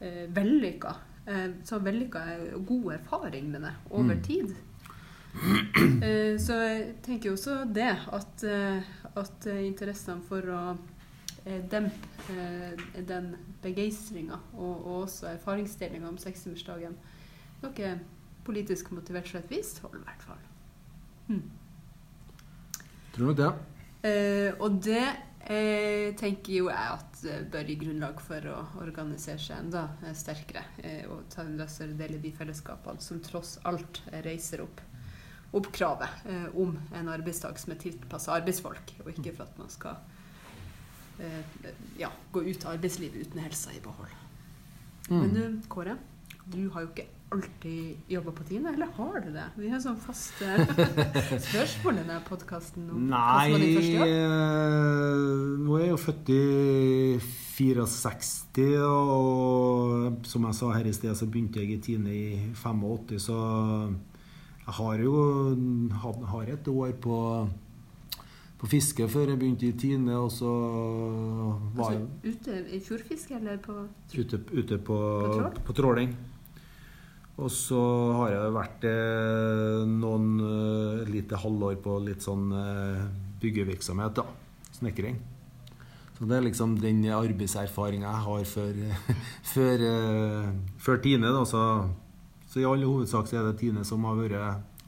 eh, 0.00 0.26
vellykka 0.34 0.94
eh, 1.26 1.46
så 1.64 1.78
vellykka 1.84 2.24
er 2.32 2.58
god 2.66 2.92
erfaring 2.98 3.50
med 3.50 3.66
det 3.66 3.74
over 3.90 4.14
mm. 4.14 4.22
tid. 4.22 4.54
Eh, 6.02 6.34
så 6.42 6.56
jeg 6.58 6.94
tenker 7.06 7.28
jo 7.28 7.36
også 7.36 7.60
det, 7.70 7.92
at, 8.12 8.42
eh, 8.42 8.88
at 9.20 9.44
interessene 9.52 10.24
for 10.26 10.48
å 10.50 10.62
eh, 11.44 11.60
dempe 11.70 13.04
den 13.06 13.28
begeistringa 13.62 14.40
og, 14.56 14.72
og, 14.72 14.96
også 15.04 15.28
erfaringsdelinga 15.36 16.08
om 16.08 16.18
sekstimersdagen 16.18 16.96
noe 17.62 17.92
politisk 18.44 18.90
motivert 18.96 19.28
fra 19.30 19.38
et 19.38 19.52
visst 19.52 19.78
hold, 19.84 20.00
i 20.00 20.04
hvert 20.08 20.26
fall. 20.26 20.44
Hmm. 21.28 21.44
Tror 23.14 23.30
nok 23.30 23.38
det. 23.38 23.50
Eh, 24.10 24.52
og 24.58 24.80
det 24.84 25.04
eh, 25.50 26.10
tenker 26.18 26.54
jo 26.54 26.68
jeg 26.70 26.94
at 26.96 27.24
bør 27.52 27.68
gi 27.68 27.76
grunnlag 27.80 28.22
for 28.24 28.46
å 28.50 28.58
organisere 28.82 29.42
seg 29.42 29.64
enda 29.64 29.88
sterkere 30.16 30.62
eh, 30.82 31.02
og 31.10 31.26
ta 31.32 31.44
en 31.44 31.58
løsere 31.60 31.96
del 31.98 32.16
i 32.16 32.22
de 32.22 32.32
fellesskapene 32.36 33.02
som 33.04 33.20
tross 33.24 33.58
alt 33.68 34.02
reiser 34.24 34.64
opp 34.64 34.80
opp 35.50 35.72
kravet 35.72 36.08
eh, 36.30 36.56
om 36.56 36.78
en 36.94 37.08
arbeidsdag 37.10 37.58
som 37.58 37.74
er 37.74 37.80
tilpassa 37.82 38.36
arbeidsfolk, 38.38 38.94
og 39.02 39.10
ikke 39.12 39.34
for 39.34 39.48
at 39.48 39.58
man 39.58 39.70
skal 39.72 39.96
eh, 41.18 41.70
ja, 41.98 42.10
gå 42.32 42.44
ut 42.46 42.66
av 42.66 42.76
arbeidslivet 42.76 43.26
uten 43.26 43.42
helsa 43.42 43.74
i 43.74 43.82
behold. 43.82 44.14
Mm. 45.08 45.16
Men 45.16 45.34
du, 45.34 45.42
Kåre, 45.72 45.96
du 46.46 46.62
har 46.70 46.86
jo 46.86 46.92
ikke 46.92 47.08
alltid 47.30 47.96
jobba 48.08 48.32
på 48.32 48.44
Tine, 48.44 48.72
eller 48.74 48.86
har 48.96 49.20
du 49.20 49.30
det? 49.32 49.44
Vi 49.54 49.68
har 49.70 49.80
sånn 49.82 49.98
faste 50.02 50.46
spørsmål 51.46 52.00
i 52.00 52.02
denne 52.02 52.18
podkasten. 52.26 52.88
Nei, 53.10 53.54
eh, 53.54 54.08
nå 55.62 55.76
er 55.78 55.84
jeg 55.84 55.92
jo 55.92 56.00
født 56.02 56.32
i 56.34 56.40
64, 57.54 58.80
og 58.82 60.26
som 60.26 60.48
jeg 60.48 60.58
sa 60.58 60.70
her 60.74 60.90
i 60.90 60.94
sted, 60.96 61.14
så 61.14 61.28
begynte 61.30 61.62
jeg 61.62 61.76
i 61.76 61.80
Tine 61.84 62.14
i 62.14 62.50
85, 62.58 63.20
så 63.22 63.38
jeg 64.64 64.76
har 64.80 65.04
jo 65.04 65.14
har 66.32 66.50
et 66.50 66.72
år 66.72 66.96
på, 67.04 67.20
på 68.58 68.72
fiske 68.74 69.06
før 69.12 69.30
jeg 69.32 69.38
begynte 69.38 69.70
i 69.70 69.76
Tine, 69.78 70.18
og 70.18 70.34
så 70.34 70.50
var 71.78 71.94
altså, 71.94 72.10
Ute 72.26 72.58
i 72.74 72.82
fjordfiske, 72.82 73.38
eller 73.38 73.62
på 73.62 73.78
Ute, 74.18 74.42
ute 74.50 74.82
på, 74.82 74.98
på, 75.30 75.64
på 75.70 75.78
tråling. 75.78 76.18
Og 77.40 77.48
så 77.54 77.80
har 78.18 78.34
jeg 78.34 78.52
vært 78.52 78.84
eh, 78.90 79.82
noen 79.88 80.26
uh, 80.44 81.08
lite 81.08 81.38
halvår 81.40 81.78
på 81.80 81.94
litt 82.04 82.24
sånn 82.24 82.50
uh, 82.52 83.06
byggevirksomhet, 83.40 84.20
da. 84.20 84.26
Snekring. 84.76 85.16
Så 86.18 86.28
det 86.28 86.36
er 86.36 86.44
liksom 86.44 86.76
den 86.82 87.00
arbeidserfaringa 87.16 88.10
jeg 88.10 88.26
har 88.26 88.44
før, 88.50 88.84
før, 89.54 89.84
før 90.84 91.00
Tine. 91.00 91.32
Da, 91.32 91.46
så 91.48 91.62
så 92.50 92.58
i 92.60 92.66
all 92.66 92.82
hovedsak 92.82 93.28
så 93.30 93.36
er 93.38 93.44
det 93.46 93.60
Tine 93.60 93.84
som 93.86 94.02
har 94.08 94.16
vært 94.18 94.34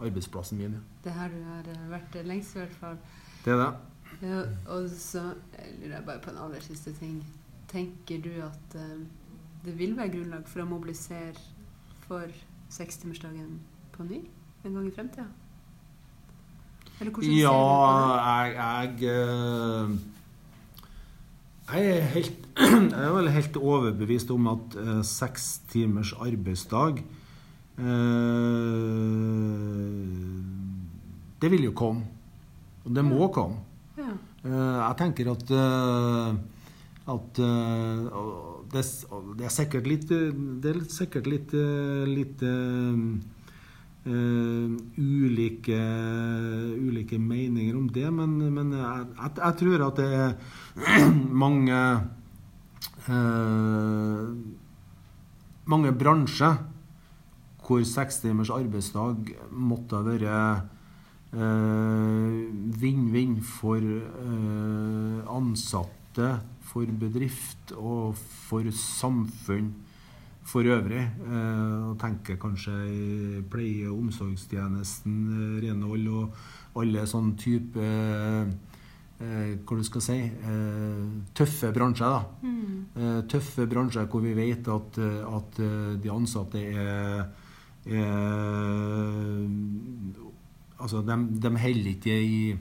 arbeidsplassen 0.02 0.58
min. 0.58 0.72
Ja. 0.74 0.80
Det 1.04 1.12
her 1.14 1.28
du 1.30 1.42
har 1.46 1.68
eh, 1.70 1.84
vært 1.92 2.16
lengst, 2.26 2.56
i 2.56 2.58
hvert 2.58 2.74
fall. 2.80 2.96
Det 3.44 3.52
er 3.54 3.60
det. 3.60 3.68
Ja, 4.22 4.40
og 4.74 4.88
så 4.90 5.22
lurer 5.78 5.94
jeg 5.94 6.06
bare 6.08 6.22
på 6.24 6.32
en 6.32 6.40
aller 6.42 6.64
siste 6.64 6.90
ting. 6.98 7.20
Tenker 7.70 8.18
du 8.22 8.32
at 8.42 8.76
det 9.62 9.76
vil 9.78 9.94
være 9.96 10.10
grunnlag 10.16 10.50
for 10.50 10.64
å 10.64 10.66
mobilisere 10.68 11.38
for 12.12 12.37
sekstimersdagen 12.72 13.57
på 13.96 14.05
ny 14.05 14.20
en 14.62 14.77
gang 14.77 14.87
i 14.87 14.94
fremtida? 14.94 15.27
Eller 17.01 17.11
hvordan 17.11 17.33
ja, 17.33 17.40
ser 17.40 17.57
du 17.57 17.62
på 17.72 17.88
det? 17.96 18.20
Jeg, 18.29 19.01
jeg 19.01 19.16
uh, 19.16 19.96
jeg 21.72 21.88
er, 21.88 22.07
helt, 22.12 22.48
jeg 22.92 23.05
er 23.07 23.16
vel 23.16 23.33
helt 23.33 23.57
overbevist 23.57 24.31
om 24.31 24.53
at 24.53 24.77
uh, 24.77 25.01
seks 25.07 25.59
timers 25.72 26.12
arbeidsdag 26.12 27.03
Eh, 27.79 27.85
det 31.40 31.51
vil 31.51 31.64
jo 31.64 31.72
komme. 31.77 32.05
Og 32.85 32.94
det 32.94 33.05
må 33.05 33.29
komme. 33.33 33.57
Ja. 33.96 34.12
Eh, 34.44 34.79
jeg 34.83 34.94
tenker 34.98 35.31
at, 35.33 35.51
eh, 35.51 36.35
at 37.14 37.40
det, 38.72 38.82
det, 39.38 39.44
er 39.46 39.52
sikkert 39.52 39.87
litt 39.90 40.08
Det 40.08 40.70
er 40.72 40.80
sikkert 40.90 41.28
litt, 41.30 41.52
litt 42.08 42.42
uh, 44.06 44.72
ulike, 44.98 45.78
ulike 46.80 47.18
meninger 47.18 47.76
om 47.78 47.88
det, 47.92 48.08
men, 48.11 48.35
men 48.54 48.72
jeg, 48.74 49.06
jeg, 49.14 49.30
jeg, 49.38 49.56
tror 49.61 49.87
at 49.87 50.00
det 50.00 50.08
er 50.18 50.32
mange 51.44 51.78
uh, 53.08 54.26
Mange 55.72 55.92
bransjer 55.94 56.56
hvor 57.62 57.85
seks 57.87 58.18
timers 58.18 58.50
arbeidsdag 58.50 59.28
måtte 59.54 60.00
være 60.02 60.38
vinn-vinn 62.82 63.37
uh, 63.38 63.44
for 63.46 63.80
ansatte, 65.32 66.32
for 66.62 66.87
bedrift 67.01 67.72
og 67.77 68.14
for 68.16 68.68
samfunn 68.77 69.72
for 70.44 70.66
øvrig. 70.66 71.03
Eh, 71.27 71.90
og 71.90 71.98
tenker 72.01 72.37
kanskje 72.37 72.72
i 72.88 73.40
pleie- 73.51 73.88
og 73.90 73.98
omsorgstjenesten, 73.98 75.16
eh, 75.31 75.68
renhold 75.68 76.09
og 76.09 76.35
alle 76.83 77.07
sånne 77.07 77.37
type 77.37 77.79
eh, 77.79 78.46
hva 79.22 79.77
du 79.79 79.85
skal 79.87 80.03
si 80.03 80.16
tøffe 81.33 81.72
bransjer. 81.72 82.11
da. 82.11 82.22
Mm. 82.42 83.22
tøffe 83.29 83.68
bransjer 83.70 84.09
hvor 84.11 84.20
vi 84.20 84.35
vet 84.35 84.66
at, 84.66 84.98
at 84.98 85.61
de 86.03 86.11
ansatte 86.11 86.59
er, 86.59 87.29
er 87.87 89.46
Altså, 90.83 91.01
de, 91.07 91.40
de 91.40 91.57
holder 91.57 91.87
ikke 91.87 92.22
i, 92.25 92.57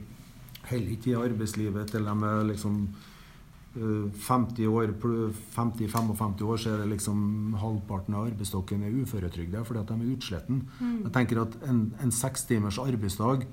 ikke 0.70 1.10
i 1.10 1.14
arbeidslivet 1.18 1.90
til 1.90 2.04
de 2.04 2.14
er 2.22 2.44
liksom 2.44 2.94
50 3.72 4.66
år, 4.68 4.90
50-55 5.56 6.42
år, 6.44 6.56
så 6.60 6.70
er 6.74 6.82
det 6.82 6.90
liksom 6.90 7.54
halvparten 7.56 8.14
av 8.18 8.26
arbeidsstokken 8.28 8.82
er 8.84 8.98
uføretrygda 9.00 9.62
fordi 9.64 9.80
at 9.80 9.92
de 9.92 9.96
er 9.96 10.12
utsletten. 10.12 10.58
Mm. 10.80 10.98
Jeg 11.06 11.12
tenker 11.14 11.40
at 11.46 11.56
en, 11.70 11.84
en 12.04 12.12
sekstimers 12.12 12.78
arbeidsdag 12.82 13.46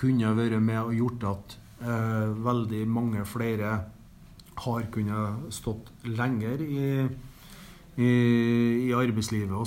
kunne 0.00 0.32
vært 0.34 0.58
med 0.62 0.80
og 0.80 0.96
gjort 0.98 1.28
at 1.30 1.58
eh, 1.86 2.32
veldig 2.44 2.82
mange 2.90 3.22
flere 3.30 3.76
har 4.64 4.88
kunnet 4.94 5.54
stått 5.54 5.90
lenger 6.06 6.62
i, 6.62 7.06
i, 7.98 8.10
i 8.88 8.92
arbeidslivet. 8.94 9.54
Og 9.54 9.66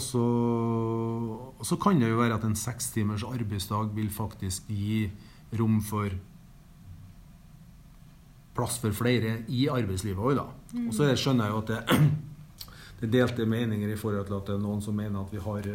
så, 0.00 1.76
kan 1.82 2.00
det 2.00 2.10
jo 2.10 2.20
være 2.20 2.36
at 2.36 2.44
en 2.48 2.56
sekstimers 2.56 3.24
arbeidsdag 3.28 3.92
vil 3.96 4.10
faktisk 4.12 4.68
gi 4.72 5.10
rom 5.56 5.80
for 5.84 6.08
plass 8.56 8.78
for 8.82 8.94
flere 8.96 9.40
i 9.52 9.66
arbeidslivet 9.72 10.22
òg, 10.22 10.38
da. 10.38 10.46
Og 10.86 10.94
så 10.94 11.10
skjønner 11.18 11.48
jeg 11.48 11.54
jo 11.54 11.62
at 11.62 11.72
det, 11.72 11.98
det, 13.02 13.10
delte 13.12 13.48
meninger 13.48 13.92
i 13.92 13.98
forhold 14.00 14.28
til 14.28 14.38
at 14.38 14.48
det 14.48 14.56
er 14.56 14.62
noen 14.62 14.82
som 14.84 14.96
mener 14.96 15.20
at 15.20 15.34
vi 15.34 15.42
har, 15.44 15.68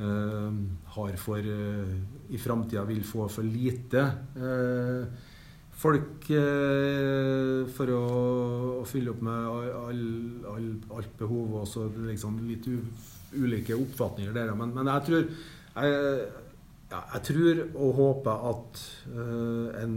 uh, 0.00 0.60
har 0.96 1.18
for 1.20 1.50
uh, 1.50 1.92
I 2.30 2.40
framtida 2.40 2.86
vil 2.88 3.02
få 3.04 3.28
for 3.32 3.46
lite 3.46 4.06
uh, 4.38 5.28
folk 5.80 6.26
for 6.28 7.90
å, 7.94 8.00
å, 8.82 8.82
fylle 8.84 9.14
opp 9.14 9.22
med 9.24 9.46
all, 9.48 10.02
all, 10.50 10.66
alt 10.98 11.14
behov. 11.16 11.54
Og 11.62 11.70
så 11.70 11.86
liksom 12.04 12.36
litt 12.44 12.68
u, 12.68 12.74
ulike 13.40 13.78
oppfatninger 13.78 14.34
der. 14.36 14.52
Men, 14.58 14.74
men 14.76 14.90
jeg 14.92 15.06
tror 15.06 15.22
jeg, 15.24 16.26
ja, 16.90 17.00
jeg 17.14 17.24
tror 17.30 17.62
og 17.70 17.94
håper 17.96 18.44
at 18.50 18.82
en 19.80 19.96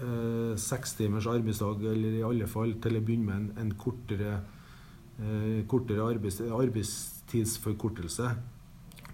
eh, 0.00 0.56
seks 0.60 0.96
timers 0.98 1.26
arbeidsdag, 1.30 1.84
eller 1.92 2.18
i 2.18 2.26
alle 2.26 2.48
fall 2.50 2.76
til 2.82 2.98
å 2.98 3.04
begynne 3.04 3.26
med 3.28 3.36
en, 3.36 3.48
en 3.64 3.72
kortere, 3.78 4.38
eh, 5.20 5.62
kortere 5.70 6.04
arbeids, 6.04 6.40
arbeidstidsforkortelse, 6.40 8.34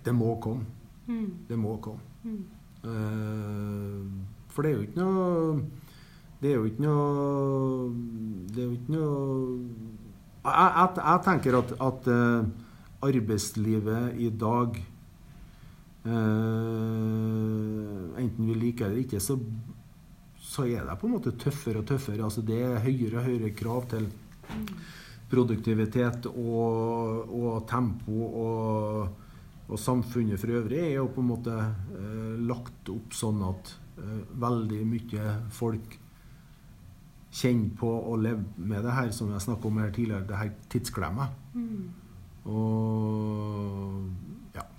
det 0.04 0.14
må 0.16 0.34
komme. 0.40 0.64
Mm. 1.06 1.30
Det 1.48 1.58
må 1.58 1.76
komme. 1.82 2.00
Mm. 2.24 2.44
Eh, 2.84 4.04
for 4.50 4.62
det 4.62 4.70
er 4.70 4.76
jo 4.76 4.86
ikke 4.86 5.00
noe 5.00 5.60
Det 6.40 6.48
er 6.50 6.54
jo 6.56 6.64
ikke 6.68 6.84
noe 6.84 7.90
Det 8.48 8.62
er 8.62 8.66
jo 8.66 8.76
ikke 8.76 8.94
noe 8.94 9.18
Jeg, 10.44 10.54
jeg, 10.54 10.88
jeg 10.96 11.20
tenker 11.26 11.58
at, 11.58 11.74
at 11.86 12.08
uh, 12.08 12.40
arbeidslivet 13.04 14.16
i 14.16 14.30
dag 14.40 14.80
uh, 16.06 16.12
Enten 18.20 18.48
vi 18.48 18.54
liker 18.56 18.88
det 18.88 18.90
eller 18.90 19.04
ikke, 19.04 19.20
så 19.20 19.36
så 20.60 20.66
er 20.68 20.84
det 20.84 20.96
på 21.00 21.08
en 21.08 21.14
måte 21.16 21.32
tøffere 21.40 21.80
og 21.80 21.88
tøffere. 21.88 22.24
Altså 22.26 22.44
det 22.44 22.58
er 22.60 22.82
høyere 22.84 23.20
og 23.20 23.28
høyere 23.28 23.54
krav 23.56 23.86
til 23.92 24.10
produktivitet 25.30 26.28
og, 26.30 27.30
og 27.30 27.64
tempo. 27.70 28.18
Og, 28.28 29.30
og, 29.70 29.78
samfunnet 29.80 30.40
for 30.42 30.52
øvrig 30.58 30.82
er 30.82 30.96
jo 30.98 31.08
på 31.14 31.22
en 31.22 31.30
måte 31.30 31.56
eh, 31.56 32.36
lagt 32.50 32.90
opp 32.92 33.14
sånn 33.16 33.40
at 33.46 33.72
eh, 34.02 34.20
veldig 34.42 34.82
mye 34.90 35.34
folk 35.54 35.96
kjenner 37.30 37.70
på 37.78 37.88
og 37.88 38.24
lever 38.24 38.42
med 38.58 38.82
det 38.84 38.96
her 38.96 39.12
som 39.14 39.30
jeg 39.30 39.44
snakka 39.46 39.70
om 39.70 39.78
her 39.78 39.92
tidligere, 39.94 40.26
det 40.26 40.40
her 40.40 40.50
tidsklemmet. 40.74 41.38
Mm. 41.54 41.84
Og 42.50 44.29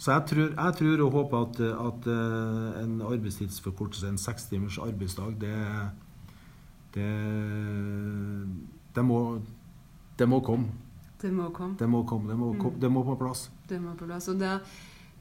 så 0.02 0.16
jeg 0.16 0.24
tror, 0.32 0.48
jeg 0.58 0.74
tror, 0.80 1.02
og 1.06 1.12
håper 1.14 1.44
at, 1.46 1.60
at 1.62 2.08
uh, 2.10 2.84
en 2.84 3.02
arbeidstidsforkortelse, 3.06 4.08
en 4.10 4.18
sekstimers 4.18 4.80
arbeidsdag, 4.82 5.36
det, 5.42 5.58
det, 6.96 7.10
det, 8.96 9.04
må, 9.06 9.20
det 10.18 10.28
må 10.30 10.40
komme. 10.42 10.72
Det 11.22 11.30
må 11.34 11.52
komme. 11.54 11.76
Det 11.78 11.90
må 11.90 12.02
komme, 12.10 12.32
det 12.32 12.38
må, 12.40 12.48
mm. 12.54 12.80
det 12.82 12.90
må 12.92 13.04
på 13.06 13.16
plass. 13.20 13.52
Det 13.70 13.78
må 13.82 13.94
på 14.00 14.08
plass. 14.10 14.32
Og 14.34 14.40
det, 14.42 14.56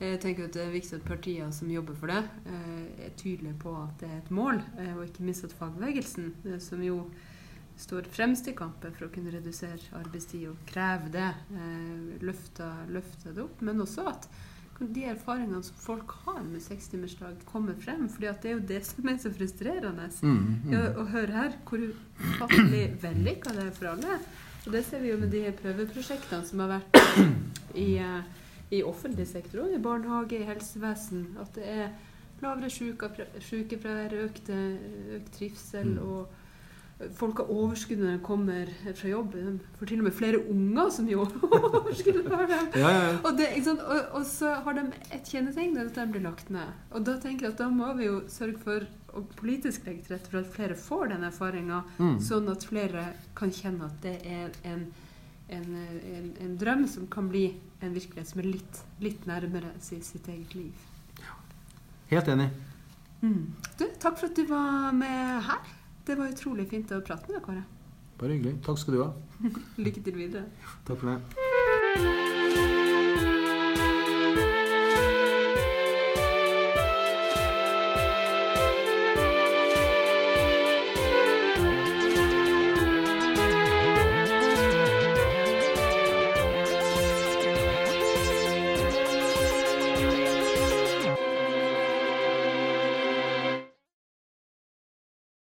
jeg 0.00 0.20
tenker 0.22 0.48
at 0.48 0.56
det 0.56 0.62
er 0.64 0.72
viktig 0.72 0.96
at 0.96 1.04
partier 1.04 1.50
som 1.52 1.68
jobber 1.68 1.98
for 2.00 2.08
det, 2.14 2.22
eh, 2.48 3.04
er 3.04 3.12
tydelige 3.20 3.58
på 3.60 3.74
at 3.82 4.00
det 4.00 4.08
er 4.08 4.22
et 4.22 4.30
mål. 4.32 4.62
Eh, 4.78 4.94
og 4.94 5.02
ikke 5.04 5.26
minst 5.26 5.44
at 5.44 5.52
fagbevegelsen, 5.58 6.30
som 6.56 6.80
jo 6.80 7.02
står 7.76 8.08
fremst 8.08 8.48
i 8.48 8.56
kampen 8.56 8.96
for 8.96 9.10
å 9.10 9.12
kunne 9.12 9.34
redusere 9.34 9.92
arbeidstid 10.00 10.48
og 10.48 10.64
kreve 10.68 11.12
det, 11.12 11.28
løfter, 12.24 12.88
løfter 12.92 13.36
det 13.36 13.44
opp. 13.44 13.60
Men 13.64 13.84
også 13.84 14.08
at 14.08 14.26
de 14.88 15.04
erfaringene 15.10 15.62
som 15.62 15.76
folk 15.76 16.12
har 16.24 16.40
med 16.46 16.62
sekstimersdag, 16.64 17.42
kommer 17.44 17.74
frem. 17.74 18.08
fordi 18.08 18.26
det 18.42 18.50
er 18.50 18.54
jo 18.54 18.66
det 18.68 18.80
som 18.86 19.08
er 19.08 19.18
så 19.20 19.32
frustrerende. 19.32 20.08
Mm, 20.22 20.36
mm. 20.64 20.72
Ja, 20.72 20.82
å 20.96 21.04
høre 21.12 21.36
her 21.36 21.56
hvor 21.68 21.84
ufattelig 21.84 22.84
vellykka 23.02 23.54
det 23.56 23.66
er 23.66 23.74
for 23.76 23.92
alle. 23.92 24.18
Og 24.66 24.72
det 24.72 24.84
ser 24.84 25.00
vi 25.00 25.12
jo 25.12 25.18
med 25.20 25.32
de 25.32 25.46
prøveprosjektene 25.62 26.46
som 26.48 26.64
har 26.64 26.74
vært 26.74 27.00
i, 27.86 27.96
eh, 28.00 28.22
i 28.70 28.82
offentlig 28.84 29.28
sektor 29.28 29.64
og 29.64 29.74
i 29.74 29.82
barnehage, 29.82 30.40
i 30.40 30.48
helsevesen. 30.48 31.26
At 31.40 31.54
det 31.56 31.68
er 31.68 31.88
lavere 32.40 32.70
sykefravær, 32.72 34.16
økt, 34.26 34.52
økt 35.16 35.34
trivsel. 35.36 35.96
Mm. 35.96 36.04
og 36.08 36.39
folk 37.16 37.40
har 37.40 37.50
overskudd 37.52 38.00
når 38.02 38.12
de 38.12 38.22
kommer 38.24 38.70
fra 38.98 39.08
jobb. 39.08 39.32
De 39.32 39.54
får 39.78 39.90
til 39.90 40.02
og 40.02 40.06
med 40.06 40.16
flere 40.16 40.40
unger 40.52 40.90
som 40.92 41.08
jo 41.08 41.24
overskudd 41.80 42.28
har 42.28 42.46
dem. 42.50 42.66
Ja, 42.76 42.90
ja, 42.92 43.02
ja. 43.06 43.14
Og, 43.24 43.42
og, 43.78 44.00
og, 44.18 44.24
så 44.28 44.54
har 44.66 44.76
de 44.76 44.84
et 45.08 45.30
kjennetegn, 45.32 45.74
det 45.76 45.84
er 45.84 45.90
at 45.90 46.00
de 46.00 46.06
blir 46.12 46.26
lagt 46.26 46.52
ned. 46.52 46.74
Og 46.92 47.06
da 47.08 47.16
tenker 47.22 47.48
jeg 47.48 47.54
at 47.54 47.62
da 47.62 47.70
må 47.72 47.92
vi 47.98 48.10
jo 48.10 48.20
sørge 48.32 48.60
for 48.64 48.88
å 49.16 49.24
politisk 49.40 49.88
legge 49.88 50.06
til 50.06 50.16
rette 50.16 50.30
for 50.30 50.42
at 50.42 50.52
flere 50.52 50.76
får 50.78 51.14
den 51.14 51.26
erfaringa, 51.26 51.80
mm. 51.98 52.20
sånn 52.22 52.52
at 52.52 52.68
flere 52.68 53.08
kan 53.38 53.54
kjenne 53.54 53.88
at 53.88 53.96
det 54.04 54.16
er 54.28 54.54
en, 54.70 54.86
en, 55.48 55.66
en, 55.80 56.30
en, 56.36 56.54
drøm 56.60 56.86
som 56.90 57.08
kan 57.10 57.32
bli 57.32 57.48
en 57.80 57.96
virkelighet 57.96 58.30
som 58.30 58.44
er 58.44 58.52
litt, 58.52 58.84
litt 59.02 59.26
nærmere 59.26 59.72
sitt, 59.82 60.06
sitt 60.06 60.28
eget 60.30 60.54
liv. 60.54 60.86
Helt 62.10 62.28
enig. 62.28 62.48
Mm. 63.22 63.52
Du, 63.78 63.84
takk 64.02 64.16
for 64.18 64.26
at 64.30 64.38
du 64.38 64.48
var 64.50 64.90
med 64.96 65.44
her. 65.46 65.76
Det 66.10 66.16
var 66.18 66.26
utrolig 66.26 66.64
fint 66.66 66.90
å 66.90 66.96
prate 67.06 67.30
med 67.30 67.36
deg, 67.36 67.44
Kåre. 67.44 67.60
Bare 68.18 68.34
hyggelig. 68.34 68.56
Takk 68.66 68.82
skal 68.82 68.96
du 68.96 69.02
ha. 69.04 69.12
Lykke 69.84 70.02
til 70.02 70.18
videre. 70.18 70.50
Takk 70.88 70.98
for 70.98 71.14
det. 71.14 72.39